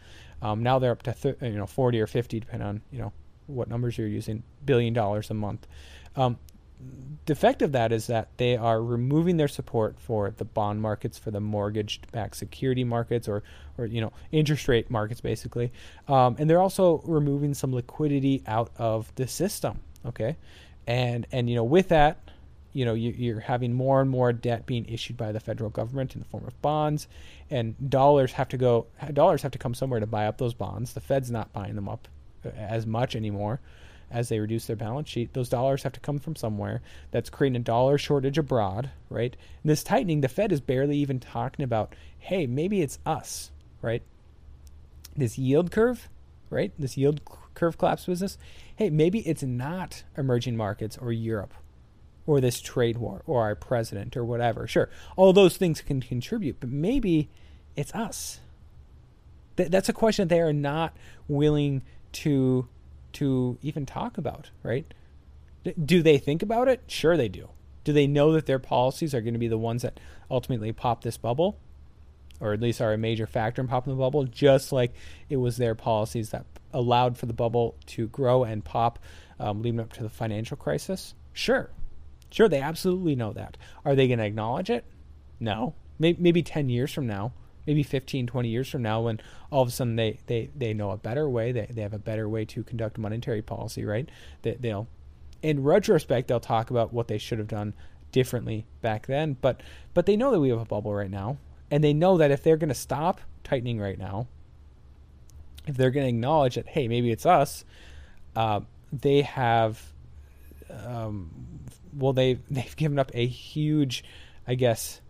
Um, 0.43 0.63
now 0.63 0.79
they're 0.79 0.93
up 0.93 1.03
to 1.03 1.13
th- 1.13 1.39
you 1.43 1.57
know 1.57 1.67
forty 1.67 2.01
or 2.01 2.07
fifty, 2.07 2.39
depending 2.39 2.69
on 2.69 2.83
you 2.93 3.01
know 3.01 3.13
what 3.49 3.69
numbers 3.69 3.99
you're 3.99 4.07
using, 4.07 4.45
billion 4.65 4.95
dollars 4.95 5.31
a 5.31 5.35
month. 5.35 5.67
Um, 6.15 6.39
the 7.27 7.33
effect 7.33 7.63
of 7.63 7.73
that 7.73 7.93
is 7.93 8.07
that 8.09 8.29
they 8.37 8.57
are 8.57 8.83
removing 8.83 9.39
their 9.39 9.49
support 9.49 9.99
for 9.99 10.31
the 10.31 10.45
bond 10.45 10.83
markets, 10.83 11.17
for 11.17 11.31
the 11.31 11.41
mortgage-backed 11.41 12.37
security 12.37 12.85
markets, 12.85 13.29
or, 13.29 13.43
or 13.79 13.87
you 13.87 14.01
know, 14.01 14.13
interest 14.31 14.69
rate 14.69 14.91
markets, 14.91 15.21
basically, 15.21 15.73
um, 16.09 16.37
and 16.39 16.51
they're 16.51 16.61
also 16.61 17.01
removing 17.05 17.55
some 17.55 17.73
liquidity 17.73 18.43
out 18.47 18.71
of 18.77 19.15
the 19.15 19.27
system. 19.27 19.81
Okay, 20.07 20.37
and 20.87 21.27
and 21.33 21.49
you 21.49 21.57
know, 21.57 21.65
with 21.65 21.89
that, 21.89 22.31
you 22.75 22.85
know, 22.85 22.93
you, 22.93 23.37
are 23.37 23.41
having 23.41 23.73
more 23.73 24.03
and 24.03 24.11
more 24.11 24.33
debt 24.33 24.67
being 24.67 24.85
issued 24.87 25.17
by 25.17 25.33
the 25.33 25.41
federal 25.41 25.71
government 25.71 26.15
in 26.15 26.21
the 26.21 26.27
form 26.27 26.47
of 26.47 26.61
bonds, 26.61 27.09
and 27.51 27.91
dollars 27.91 28.33
have 28.33 28.49
to 28.51 28.59
go. 28.59 28.87
Dollars 29.15 29.41
have 29.43 29.53
to 29.53 29.59
come 29.59 29.73
somewhere 29.73 30.01
to 30.01 30.07
buy 30.07 30.27
up 30.27 30.37
those 30.37 30.53
bonds. 30.53 30.93
The 30.93 31.01
Fed's 31.01 31.31
not 31.31 31.55
buying 31.55 31.75
them 31.75 31.89
up 31.89 32.07
as 32.45 32.87
much 32.87 33.17
anymore 33.17 33.61
as 34.11 34.29
they 34.29 34.39
reduce 34.39 34.67
their 34.67 34.77
balance 34.77 35.09
sheet. 35.09 35.33
Those 35.33 35.49
dollars 35.49 35.83
have 35.83 35.93
to 35.93 36.01
come 36.01 36.19
from 36.19 36.37
somewhere. 36.37 36.83
That's 37.11 37.31
creating 37.31 37.57
a 37.57 37.65
dollar 37.65 37.99
shortage 37.99 38.39
abroad, 38.39 38.91
right? 39.11 39.37
And 39.63 39.71
this 39.71 39.85
tightening, 39.85 40.21
the 40.21 40.29
Fed 40.29 40.53
is 40.53 40.61
barely 40.61 40.97
even 40.99 41.21
talking 41.21 41.65
about, 41.65 41.95
hey, 42.19 42.47
maybe 42.47 42.83
it's 42.83 42.99
us, 43.05 43.51
right? 43.83 44.03
This 45.17 45.39
yield 45.39 45.71
curve, 45.71 46.09
right? 46.51 46.73
This 46.79 46.97
yield 46.97 47.21
curve 47.55 47.79
collapse 47.79 48.07
business. 48.07 48.39
Hey, 48.77 48.91
maybe 48.91 49.21
it's 49.21 49.43
not 49.43 50.05
emerging 50.17 50.57
markets 50.57 50.99
or 50.99 51.13
Europe 51.13 51.55
or 52.27 52.41
this 52.41 52.61
trade 52.61 52.99
war 52.99 53.23
or 53.27 53.43
our 53.43 53.55
president 53.55 54.17
or 54.17 54.25
whatever. 54.25 54.67
Sure, 54.67 54.89
all 55.17 55.33
those 55.33 55.57
things 55.57 55.81
can 55.81 56.01
contribute, 56.01 56.57
but 56.61 56.71
maybe 56.71 57.29
it's 57.77 57.95
us. 57.95 58.41
Th- 59.57 59.69
that's 59.69 59.89
a 59.89 59.93
question 59.93 60.29
that 60.29 60.35
they 60.35 60.41
are 60.41 60.53
not 60.53 60.97
willing 61.29 61.83
to 62.13 62.69
to 63.15 63.59
even 63.63 63.87
talk 63.87 64.19
about, 64.19 64.51
right? 64.63 64.93
Do 65.83 66.03
they 66.03 66.19
think 66.19 66.43
about 66.43 66.69
it? 66.69 66.83
Sure 66.87 67.17
they 67.17 67.29
do. 67.29 67.49
Do 67.85 67.93
they 67.93 68.07
know 68.07 68.33
that 68.33 68.47
their 68.47 68.59
policies 68.59 69.15
are 69.15 69.21
going 69.21 69.35
to 69.35 69.41
be 69.41 69.49
the 69.49 69.59
ones 69.59 69.83
that 69.83 70.01
ultimately 70.31 70.73
pop 70.73 71.03
this 71.03 71.17
bubble? 71.17 71.59
Or 72.41 72.53
at 72.53 72.61
least 72.61 72.81
are 72.81 72.93
a 72.93 72.99
major 72.99 73.27
factor 73.27 73.63
in 73.63 73.69
popping 73.69 73.95
the 73.95 73.99
bubble, 73.99 74.25
just 74.25 74.73
like 74.73 74.93
it 75.29 75.37
was 75.37 75.57
their 75.57 75.75
policies 75.75 76.31
that 76.31 76.45
allowed 76.73 77.17
for 77.17 77.27
the 77.27 77.33
bubble 77.33 77.77
to 77.87 78.09
grow 78.09 78.45
and 78.45 78.65
pop 78.65 78.99
um, 79.39 79.63
leading 79.63 79.81
up 79.81 79.93
to 79.95 80.03
the 80.03 80.09
financial 80.11 80.57
crisis? 80.57 81.15
Sure. 81.33 81.71
Sure, 82.31 82.49
they 82.49 82.61
absolutely 82.61 83.15
know 83.15 83.33
that. 83.33 83.57
Are 83.85 83.95
they 83.95 84.09
going 84.09 84.19
to 84.19 84.25
acknowledge 84.25 84.69
it? 84.69 84.85
No. 85.39 85.75
Maybe, 85.99 86.21
maybe 86.21 86.43
10 86.43 86.69
years 86.69 86.93
from 86.93 87.07
now, 87.07 87.33
maybe 87.67 87.83
15, 87.83 88.27
20 88.27 88.49
years 88.49 88.69
from 88.69 88.83
now 88.83 89.03
when 89.03 89.21
all 89.51 89.63
of 89.63 89.69
a 89.69 89.71
sudden 89.71 89.97
they, 89.97 90.19
they, 90.27 90.51
they 90.55 90.75
know 90.75 90.91
a 90.91 90.97
better 90.97 91.29
way, 91.29 91.53
they, 91.53 91.67
they 91.71 91.83
have 91.83 91.95
a 91.95 91.99
better 91.99 92.29
way 92.29 92.45
to 92.45 92.63
conduct 92.63 92.99
monetary 92.99 93.43
policy, 93.43 93.85
right? 93.85 94.09
They, 94.43 94.55
they'll, 94.55 94.89
in 95.43 95.63
retrospect, 95.63 96.29
they'll 96.29 96.41
talk 96.41 96.71
about 96.71 96.93
what 96.93 97.09
they 97.09 97.19
should 97.19 97.39
have 97.39 97.49
done 97.49 97.75
differently 98.13 98.67
back 98.81 99.07
then, 99.07 99.37
but, 99.41 99.63
but 99.93 100.07
they 100.07 100.17
know 100.17 100.31
that 100.31 100.41
we 100.41 100.51
have 100.51 100.61
a 100.61 100.65
bubble 100.65 100.95
right 100.95 101.11
now. 101.11 101.39
And 101.71 101.83
they 101.83 101.93
know 101.93 102.19
that 102.19 102.31
if 102.31 102.43
they're 102.43 102.57
going 102.57 102.69
to 102.69 102.75
stop 102.75 103.21
tightening 103.43 103.81
right 103.81 103.99
now, 103.99 104.29
if 105.67 105.77
they're 105.77 105.91
going 105.91 106.05
to 106.05 106.11
acknowledge 106.11 106.57
that, 106.57 106.69
hey, 106.69 106.89
maybe 106.89 107.11
it's 107.11 107.27
us, 107.27 107.65
uh, 108.37 108.61
they 108.93 109.23
have, 109.23 109.83
um, 110.71 111.31
well, 111.97 112.13
they 112.13 112.35
they've 112.51 112.77
given 112.77 112.99
up 112.99 113.11
a 113.15 113.27
huge, 113.27 114.05
I 114.47 114.55
guess, 114.55 115.01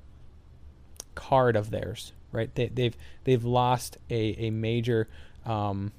card 1.15 1.57
of 1.57 1.71
theirs, 1.71 2.13
right? 2.35 2.55
They, 2.55 2.65
have 2.65 2.75
they've, 2.75 2.97
they've 3.25 3.45
lost 3.45 3.99
a 4.11 4.47
a 4.47 4.51
major, 4.51 5.09
um, 5.45 5.93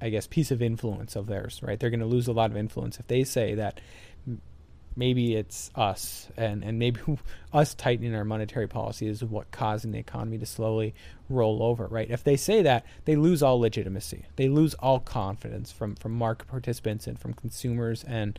I 0.00 0.10
guess, 0.10 0.26
piece 0.26 0.50
of 0.50 0.62
influence 0.62 1.16
of 1.16 1.26
theirs, 1.26 1.60
right? 1.62 1.78
They're 1.78 1.90
going 1.90 2.00
to 2.00 2.06
lose 2.06 2.28
a 2.28 2.32
lot 2.32 2.50
of 2.50 2.56
influence 2.56 2.98
if 2.98 3.06
they 3.06 3.24
say 3.24 3.54
that 3.54 3.80
maybe 4.96 5.34
it's 5.34 5.70
us 5.74 6.28
and, 6.36 6.64
and 6.64 6.78
maybe 6.78 7.00
us 7.52 7.74
tightening 7.74 8.14
our 8.14 8.24
monetary 8.24 8.68
policy 8.68 9.06
is 9.06 9.24
what 9.24 9.50
causing 9.50 9.92
the 9.92 9.98
economy 9.98 10.38
to 10.38 10.46
slowly 10.46 10.94
roll 11.28 11.62
over, 11.62 11.86
right? 11.86 12.10
If 12.10 12.24
they 12.24 12.36
say 12.36 12.62
that, 12.62 12.84
they 13.04 13.16
lose 13.16 13.42
all 13.42 13.60
legitimacy. 13.60 14.26
They 14.36 14.48
lose 14.48 14.74
all 14.74 15.00
confidence 15.00 15.72
from, 15.72 15.94
from 15.96 16.12
market 16.12 16.48
participants 16.48 17.06
and 17.06 17.18
from 17.18 17.34
consumers, 17.34 18.04
and 18.04 18.38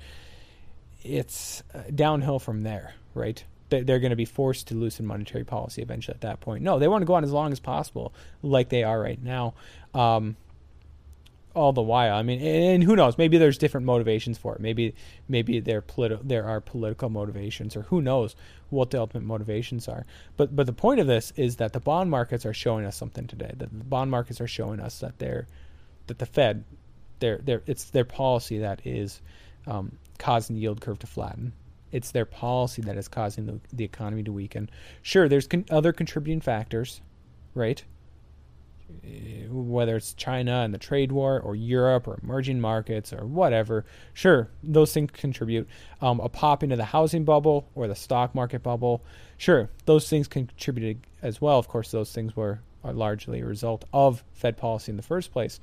it's 1.03 1.63
uh, 1.73 1.83
downhill 1.93 2.39
from 2.39 2.61
there, 2.61 2.93
right? 3.13 3.43
They're 3.71 3.99
going 3.99 4.11
to 4.11 4.15
be 4.15 4.25
forced 4.25 4.67
to 4.67 4.75
loosen 4.75 5.05
monetary 5.05 5.43
policy 5.43 5.81
eventually 5.81 6.13
at 6.13 6.21
that 6.21 6.41
point. 6.41 6.63
No, 6.63 6.77
they 6.77 6.87
want 6.87 7.01
to 7.01 7.05
go 7.05 7.15
on 7.15 7.23
as 7.23 7.31
long 7.31 7.51
as 7.51 7.59
possible, 7.59 8.13
like 8.43 8.69
they 8.69 8.83
are 8.83 8.99
right 8.99 9.21
now. 9.21 9.53
Um, 9.93 10.35
all 11.53 11.73
the 11.73 11.81
while, 11.81 12.15
I 12.15 12.21
mean, 12.21 12.41
and 12.41 12.83
who 12.83 12.95
knows? 12.95 13.17
Maybe 13.17 13.37
there's 13.37 13.57
different 13.57 13.85
motivations 13.85 14.37
for 14.37 14.55
it. 14.55 14.61
Maybe, 14.61 14.95
maybe 15.27 15.59
there 15.59 15.81
politi- 15.81 16.21
there 16.23 16.45
are 16.45 16.61
political 16.61 17.09
motivations, 17.09 17.75
or 17.75 17.81
who 17.83 18.01
knows 18.01 18.35
what 18.69 18.89
the 18.91 18.99
ultimate 18.99 19.25
motivations 19.25 19.87
are. 19.89 20.05
But 20.37 20.55
but 20.55 20.65
the 20.65 20.73
point 20.73 21.01
of 21.01 21.07
this 21.07 21.33
is 21.35 21.57
that 21.57 21.73
the 21.73 21.81
bond 21.81 22.09
markets 22.09 22.45
are 22.45 22.53
showing 22.53 22.85
us 22.85 22.95
something 22.95 23.27
today. 23.27 23.51
That 23.57 23.69
the 23.77 23.83
bond 23.83 24.11
markets 24.11 24.39
are 24.39 24.47
showing 24.47 24.79
us 24.79 24.99
that 24.99 25.19
they're 25.19 25.47
that 26.07 26.19
the 26.19 26.25
Fed, 26.25 26.63
their 27.19 27.37
their 27.39 27.63
it's 27.65 27.85
their 27.89 28.05
policy 28.05 28.59
that 28.59 28.85
is 28.85 29.21
um, 29.67 29.97
causing 30.19 30.55
the 30.55 30.61
yield 30.61 30.79
curve 30.79 30.99
to 30.99 31.07
flatten 31.07 31.51
it's 31.91 32.11
their 32.11 32.25
policy 32.25 32.81
that 32.83 32.97
is 32.97 33.07
causing 33.07 33.45
the, 33.45 33.59
the 33.73 33.83
economy 33.83 34.23
to 34.23 34.31
weaken. 34.31 34.69
Sure, 35.01 35.27
there's 35.27 35.47
con- 35.47 35.65
other 35.69 35.91
contributing 35.93 36.41
factors, 36.41 37.01
right? 37.53 37.83
whether 39.49 39.95
it's 39.95 40.13
China 40.13 40.61
and 40.63 40.73
the 40.73 40.77
trade 40.77 41.11
war, 41.11 41.39
or 41.39 41.55
Europe, 41.55 42.07
or 42.07 42.19
emerging 42.21 42.59
markets, 42.59 43.13
or 43.13 43.25
whatever. 43.25 43.85
Sure, 44.13 44.49
those 44.63 44.93
things 44.93 45.11
contribute. 45.13 45.67
Um, 46.01 46.19
a 46.19 46.29
pop 46.29 46.63
into 46.63 46.75
the 46.75 46.85
housing 46.85 47.23
bubble 47.23 47.69
or 47.75 47.87
the 47.87 47.95
stock 47.95 48.35
market 48.35 48.63
bubble. 48.63 49.03
Sure, 49.37 49.69
those 49.85 50.09
things 50.09 50.27
contributed 50.27 51.05
as 51.21 51.41
well. 51.41 51.57
Of 51.57 51.67
course, 51.67 51.91
those 51.91 52.11
things 52.11 52.35
were 52.35 52.61
are 52.83 52.93
largely 52.93 53.41
a 53.41 53.45
result 53.45 53.85
of 53.93 54.23
Fed 54.33 54.57
policy 54.57 54.91
in 54.91 54.97
the 54.97 55.03
first 55.03 55.31
place. 55.31 55.59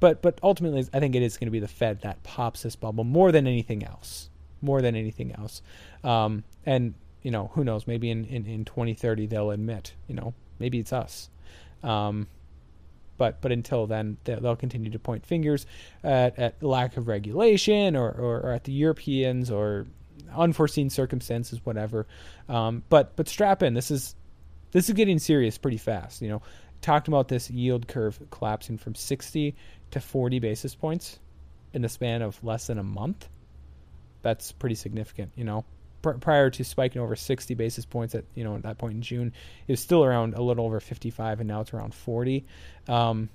But 0.00 0.22
but 0.22 0.38
ultimately, 0.42 0.86
I 0.92 1.00
think 1.00 1.14
it 1.14 1.22
is 1.22 1.36
going 1.36 1.46
to 1.46 1.52
be 1.52 1.60
the 1.60 1.68
Fed 1.68 2.00
that 2.02 2.22
pops 2.22 2.62
this 2.62 2.76
bubble 2.76 3.04
more 3.04 3.32
than 3.32 3.46
anything 3.46 3.84
else. 3.84 4.30
More 4.62 4.80
than 4.80 4.94
anything 4.96 5.32
else. 5.32 5.60
Um, 6.04 6.44
and 6.64 6.94
you 7.22 7.30
know, 7.30 7.50
who 7.54 7.64
knows? 7.64 7.86
Maybe 7.86 8.10
in, 8.10 8.24
in, 8.24 8.46
in 8.46 8.64
2030 8.64 9.26
they'll 9.26 9.50
admit, 9.50 9.94
you 10.08 10.14
know, 10.14 10.34
maybe 10.58 10.78
it's 10.78 10.92
us. 10.92 11.28
Um, 11.82 12.28
but 13.18 13.40
but 13.40 13.52
until 13.52 13.86
then, 13.86 14.16
they'll 14.24 14.56
continue 14.56 14.90
to 14.90 14.98
point 14.98 15.26
fingers 15.26 15.66
at, 16.02 16.38
at 16.38 16.62
lack 16.62 16.96
of 16.96 17.08
regulation 17.08 17.94
or, 17.94 18.10
or, 18.10 18.40
or 18.40 18.52
at 18.52 18.64
the 18.64 18.72
Europeans 18.72 19.50
or 19.50 19.86
unforeseen 20.34 20.90
circumstances, 20.90 21.60
whatever. 21.64 22.06
Um, 22.48 22.82
but 22.88 23.14
but 23.16 23.28
strap 23.28 23.62
in. 23.62 23.74
This 23.74 23.90
is 23.90 24.14
this 24.72 24.88
is 24.88 24.94
getting 24.94 25.18
serious 25.18 25.58
pretty 25.58 25.76
fast. 25.76 26.22
You 26.22 26.30
know, 26.30 26.42
talked 26.80 27.08
about 27.08 27.28
this 27.28 27.50
yield 27.50 27.86
curve 27.86 28.18
collapsing 28.30 28.78
from 28.78 28.94
60 28.94 29.54
to 29.92 30.00
40 30.00 30.38
basis 30.40 30.74
points 30.74 31.18
in 31.72 31.82
the 31.82 31.88
span 31.88 32.22
of 32.22 32.42
less 32.42 32.66
than 32.66 32.78
a 32.78 32.82
month. 32.82 33.28
That's 34.22 34.52
pretty 34.52 34.76
significant. 34.76 35.32
You 35.36 35.44
know, 35.44 35.64
Pr- 36.02 36.12
prior 36.12 36.50
to 36.50 36.64
spiking 36.64 37.00
over 37.00 37.14
60 37.14 37.54
basis 37.54 37.84
points 37.84 38.14
at 38.14 38.24
you 38.34 38.44
know 38.44 38.56
at 38.56 38.62
that 38.62 38.78
point 38.78 38.94
in 38.94 39.02
June, 39.02 39.32
it 39.66 39.72
was 39.72 39.80
still 39.80 40.04
around 40.04 40.34
a 40.34 40.42
little 40.42 40.66
over 40.66 40.80
55, 40.80 41.40
and 41.40 41.48
now 41.48 41.60
it's 41.60 41.72
around 41.72 41.94
40. 41.94 42.44
Um, 42.88 43.28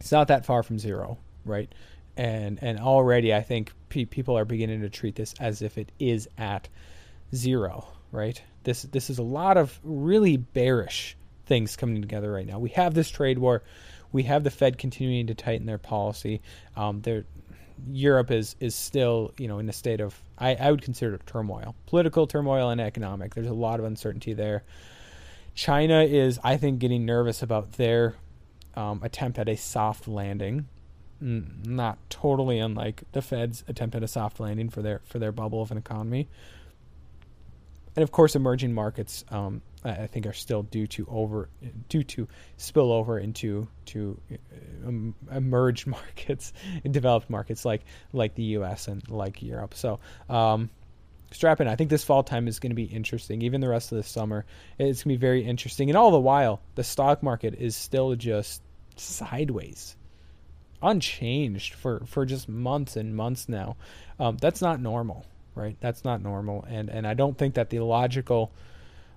it's 0.00 0.12
not 0.12 0.28
that 0.28 0.46
far 0.46 0.62
from 0.62 0.78
zero, 0.78 1.18
right? 1.44 1.72
And 2.16 2.58
and 2.62 2.78
already 2.78 3.34
I 3.34 3.42
think 3.42 3.72
pe- 3.88 4.06
people 4.06 4.36
are 4.38 4.44
beginning 4.44 4.80
to 4.80 4.88
treat 4.88 5.14
this 5.14 5.34
as 5.38 5.62
if 5.62 5.78
it 5.78 5.92
is 5.98 6.28
at 6.38 6.68
zero, 7.34 7.86
right? 8.12 8.40
This 8.64 8.82
this 8.82 9.10
is 9.10 9.18
a 9.18 9.22
lot 9.22 9.56
of 9.56 9.78
really 9.82 10.36
bearish 10.36 11.16
things 11.46 11.76
coming 11.76 12.00
together 12.00 12.30
right 12.32 12.46
now. 12.46 12.58
We 12.58 12.70
have 12.70 12.94
this 12.94 13.10
trade 13.10 13.38
war, 13.38 13.62
we 14.12 14.24
have 14.24 14.44
the 14.44 14.50
Fed 14.50 14.78
continuing 14.78 15.26
to 15.28 15.34
tighten 15.34 15.66
their 15.66 15.78
policy. 15.78 16.40
Um, 16.76 17.02
Europe 17.90 18.30
is 18.30 18.56
is 18.60 18.74
still 18.74 19.32
you 19.38 19.48
know 19.48 19.58
in 19.58 19.68
a 19.68 19.72
state 19.72 20.00
of 20.00 20.20
I, 20.38 20.54
I 20.54 20.70
would 20.70 20.82
consider 20.82 21.18
turmoil, 21.26 21.74
political 21.86 22.26
turmoil 22.26 22.70
and 22.70 22.80
economic. 22.80 23.34
There's 23.34 23.46
a 23.46 23.54
lot 23.54 23.80
of 23.80 23.86
uncertainty 23.86 24.32
there. 24.32 24.64
China 25.54 26.02
is 26.02 26.38
I 26.44 26.56
think 26.56 26.78
getting 26.78 27.04
nervous 27.04 27.42
about 27.42 27.72
their 27.72 28.14
um, 28.74 29.00
attempt 29.02 29.38
at 29.38 29.48
a 29.48 29.56
soft 29.56 30.06
landing. 30.06 30.68
not 31.20 31.98
totally 32.10 32.60
unlike 32.60 33.02
the 33.12 33.20
Fed's 33.20 33.64
attempt 33.66 33.96
at 33.96 34.02
a 34.02 34.08
soft 34.08 34.38
landing 34.38 34.68
for 34.68 34.82
their 34.82 35.00
for 35.04 35.18
their 35.18 35.32
bubble 35.32 35.62
of 35.62 35.70
an 35.70 35.78
economy 35.78 36.28
and 37.98 38.04
of 38.04 38.12
course, 38.12 38.36
emerging 38.36 38.72
markets 38.72 39.24
um, 39.30 39.60
I 39.88 40.06
think 40.06 40.26
are 40.26 40.32
still 40.32 40.62
due 40.62 40.86
to 40.88 41.06
over 41.10 41.48
due 41.88 42.02
to 42.04 42.28
spill 42.56 42.92
over 42.92 43.18
into 43.18 43.68
to 43.86 44.20
um, 44.86 45.14
emerged 45.30 45.86
markets 45.86 46.52
in 46.84 46.92
developed 46.92 47.30
markets 47.30 47.64
like 47.64 47.82
like 48.12 48.34
the 48.34 48.42
U.S. 48.44 48.88
and 48.88 49.08
like 49.08 49.42
Europe. 49.42 49.74
So. 49.74 50.00
Um, 50.28 50.70
strap 51.30 51.60
in. 51.60 51.68
I 51.68 51.76
think 51.76 51.90
this 51.90 52.04
fall 52.04 52.22
time 52.22 52.48
is 52.48 52.58
going 52.58 52.70
to 52.70 52.74
be 52.74 52.84
interesting. 52.84 53.42
Even 53.42 53.60
the 53.60 53.68
rest 53.68 53.92
of 53.92 53.96
the 53.96 54.02
summer, 54.02 54.46
it's 54.78 55.02
going 55.02 55.14
to 55.14 55.18
be 55.18 55.20
very 55.20 55.44
interesting. 55.44 55.90
And 55.90 55.96
all 55.98 56.10
the 56.10 56.18
while, 56.18 56.62
the 56.74 56.82
stock 56.82 57.22
market 57.22 57.54
is 57.54 57.76
still 57.76 58.14
just 58.14 58.62
sideways, 58.96 59.94
unchanged 60.80 61.74
for 61.74 62.00
for 62.06 62.24
just 62.24 62.48
months 62.48 62.96
and 62.96 63.14
months 63.14 63.46
now. 63.46 63.76
Um, 64.18 64.38
that's 64.38 64.62
not 64.62 64.80
normal 64.80 65.26
right? 65.58 65.76
That's 65.80 66.04
not 66.04 66.22
normal, 66.22 66.64
and 66.68 66.88
and 66.88 67.06
I 67.06 67.14
don't 67.14 67.36
think 67.36 67.54
that 67.54 67.68
the 67.68 67.80
logical 67.80 68.52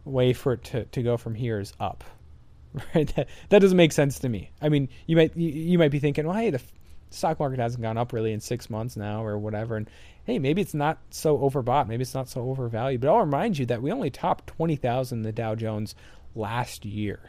way 0.06 0.34
for 0.34 0.54
it 0.54 0.64
to, 0.66 0.86
to 0.86 1.04
go 1.04 1.18
from 1.18 1.36
here 1.36 1.60
is 1.60 1.74
up, 1.80 2.04
right? 2.96 3.14
That 3.16 3.28
that 3.50 3.60
doesn't 3.60 3.78
make 3.78 3.92
sense 3.92 4.20
to 4.20 4.30
me. 4.30 4.52
I 4.62 4.70
mean, 4.70 4.90
you 5.08 5.16
might 5.16 5.36
you, 5.36 5.50
you 5.50 5.78
might 5.78 5.92
be 5.92 6.00
thinking, 6.00 6.26
well, 6.26 6.38
hey, 6.38 6.50
the 6.50 6.62
stock 7.10 7.40
market 7.40 7.60
hasn't 7.60 7.82
gone 7.82 7.98
up 7.98 8.14
really 8.14 8.34
in 8.34 8.40
six 8.40 8.70
months 8.70 8.96
now, 8.96 9.24
or 9.24 9.38
whatever, 9.38 9.76
and 9.76 9.90
hey, 10.26 10.40
maybe 10.40 10.62
it's 10.62 10.74
not 10.74 11.00
so 11.10 11.38
overbought, 11.38 11.88
maybe 11.88 12.02
it's 12.02 12.14
not 12.14 12.30
so 12.30 12.42
overvalued. 12.50 13.02
But 13.02 13.10
I'll 13.10 13.20
remind 13.20 13.58
you 13.58 13.66
that 13.68 13.82
we 13.82 13.92
only 13.92 14.10
topped 14.10 14.48
twenty 14.48 14.76
thousand 14.76 15.24
the 15.24 15.32
Dow 15.32 15.56
Jones 15.56 15.96
last 16.36 16.86
year, 16.86 17.20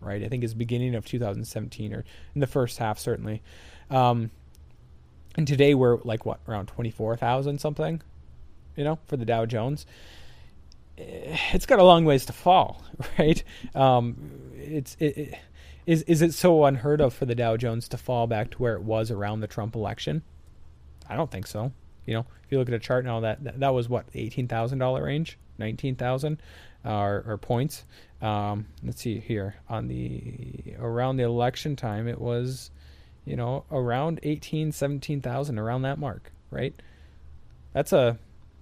right? 0.00 0.22
I 0.22 0.28
think 0.28 0.42
it's 0.44 0.54
beginning 0.54 0.94
of 0.94 1.06
2017 1.06 1.94
or 1.94 2.04
in 2.34 2.40
the 2.40 2.46
first 2.46 2.78
half 2.78 2.98
certainly. 2.98 3.40
Um, 3.88 4.32
and 5.36 5.46
today 5.46 5.74
we're 5.74 5.98
like 5.98 6.26
what 6.26 6.40
around 6.48 6.66
24,000 6.66 7.60
something 7.60 8.02
you 8.78 8.84
know, 8.84 8.98
for 9.06 9.16
the 9.16 9.26
Dow 9.26 9.44
Jones, 9.44 9.84
it's 11.52 11.66
got 11.66 11.78
a 11.78 11.84
long 11.84 12.04
ways 12.04 12.26
to 12.26 12.32
fall, 12.32 12.82
right? 13.18 13.42
Um, 13.74 14.52
it's 14.56 14.96
it, 14.98 15.16
it, 15.16 15.38
is 15.86 16.02
is 16.02 16.22
it 16.22 16.34
so 16.34 16.64
unheard 16.64 17.00
of 17.00 17.14
for 17.14 17.24
the 17.24 17.34
Dow 17.34 17.56
Jones 17.56 17.88
to 17.88 17.96
fall 17.96 18.26
back 18.26 18.50
to 18.50 18.58
where 18.58 18.74
it 18.74 18.82
was 18.82 19.10
around 19.10 19.40
the 19.40 19.46
Trump 19.46 19.74
election? 19.74 20.22
I 21.08 21.16
don't 21.16 21.30
think 21.30 21.46
so. 21.46 21.72
You 22.04 22.14
know, 22.14 22.26
if 22.44 22.50
you 22.52 22.58
look 22.58 22.68
at 22.68 22.74
a 22.74 22.78
chart 22.78 23.04
now, 23.04 23.20
that 23.20 23.44
that, 23.44 23.60
that 23.60 23.74
was 23.74 23.88
what 23.88 24.06
eighteen 24.14 24.48
thousand 24.48 24.78
dollar 24.78 25.04
range, 25.04 25.38
nineteen 25.56 25.94
thousand, 25.94 26.42
uh, 26.84 26.98
or, 26.98 27.24
or 27.26 27.38
points. 27.38 27.84
Um, 28.20 28.66
let's 28.82 29.00
see 29.00 29.20
here 29.20 29.56
on 29.68 29.88
the 29.88 30.74
around 30.78 31.16
the 31.16 31.24
election 31.24 31.76
time, 31.76 32.08
it 32.08 32.20
was, 32.20 32.70
you 33.24 33.36
know, 33.36 33.64
around 33.70 34.20
18, 34.22 34.72
17,000, 34.72 35.58
around 35.58 35.82
that 35.82 35.98
mark, 35.98 36.32
right? 36.50 36.74
That's 37.72 37.92
a 37.92 38.18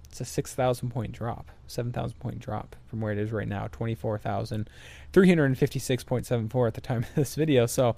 it's 0.09 0.21
a 0.21 0.25
6,000 0.25 0.89
point 0.89 1.11
drop, 1.11 1.51
7,000 1.67 2.17
point 2.19 2.39
drop 2.39 2.75
from 2.87 3.01
where 3.01 3.11
it 3.11 3.17
is 3.17 3.31
right 3.31 3.47
now, 3.47 3.67
24,356.74 3.67 6.67
at 6.67 6.73
the 6.73 6.81
time 6.81 7.03
of 7.03 7.15
this 7.15 7.35
video. 7.35 7.65
So 7.65 7.95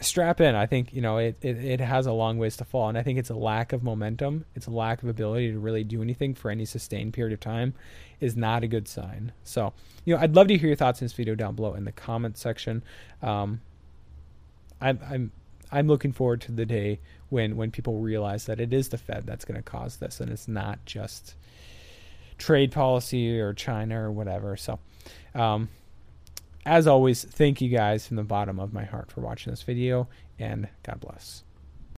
strap 0.00 0.40
in. 0.40 0.54
I 0.54 0.66
think, 0.66 0.92
you 0.92 1.00
know, 1.00 1.18
it, 1.18 1.36
it, 1.42 1.58
it, 1.58 1.80
has 1.80 2.06
a 2.06 2.12
long 2.12 2.38
ways 2.38 2.56
to 2.58 2.64
fall. 2.64 2.88
And 2.88 2.96
I 2.96 3.02
think 3.02 3.18
it's 3.18 3.30
a 3.30 3.34
lack 3.34 3.72
of 3.72 3.82
momentum. 3.82 4.44
It's 4.54 4.66
a 4.66 4.70
lack 4.70 5.02
of 5.02 5.08
ability 5.08 5.52
to 5.52 5.58
really 5.58 5.84
do 5.84 6.02
anything 6.02 6.34
for 6.34 6.50
any 6.50 6.64
sustained 6.64 7.12
period 7.12 7.32
of 7.32 7.40
time 7.40 7.74
is 8.20 8.36
not 8.36 8.64
a 8.64 8.66
good 8.66 8.88
sign. 8.88 9.32
So, 9.44 9.72
you 10.04 10.14
know, 10.14 10.20
I'd 10.20 10.34
love 10.34 10.48
to 10.48 10.56
hear 10.56 10.68
your 10.68 10.76
thoughts 10.76 11.00
in 11.00 11.06
this 11.06 11.12
video 11.12 11.34
down 11.34 11.54
below 11.54 11.74
in 11.74 11.84
the 11.84 11.92
comments 11.92 12.40
section. 12.40 12.82
Um, 13.22 13.60
I'm, 14.80 14.98
I'm 15.10 15.32
I'm 15.72 15.86
looking 15.86 16.12
forward 16.12 16.40
to 16.42 16.52
the 16.52 16.66
day 16.66 17.00
when 17.30 17.56
when 17.56 17.70
people 17.70 17.98
realize 17.98 18.46
that 18.46 18.60
it 18.60 18.72
is 18.72 18.90
the 18.90 18.98
Fed 18.98 19.26
that's 19.26 19.44
going 19.44 19.56
to 19.56 19.62
cause 19.62 19.96
this, 19.96 20.20
and 20.20 20.30
it's 20.30 20.48
not 20.48 20.84
just 20.84 21.34
trade 22.38 22.72
policy 22.72 23.40
or 23.40 23.54
China 23.54 24.02
or 24.02 24.12
whatever. 24.12 24.56
So, 24.56 24.78
um, 25.34 25.68
as 26.66 26.86
always, 26.86 27.24
thank 27.24 27.60
you 27.60 27.68
guys 27.68 28.06
from 28.06 28.16
the 28.16 28.24
bottom 28.24 28.60
of 28.60 28.72
my 28.72 28.84
heart 28.84 29.10
for 29.10 29.20
watching 29.20 29.52
this 29.52 29.62
video, 29.62 30.08
and 30.38 30.68
God 30.82 31.00
bless. 31.00 31.44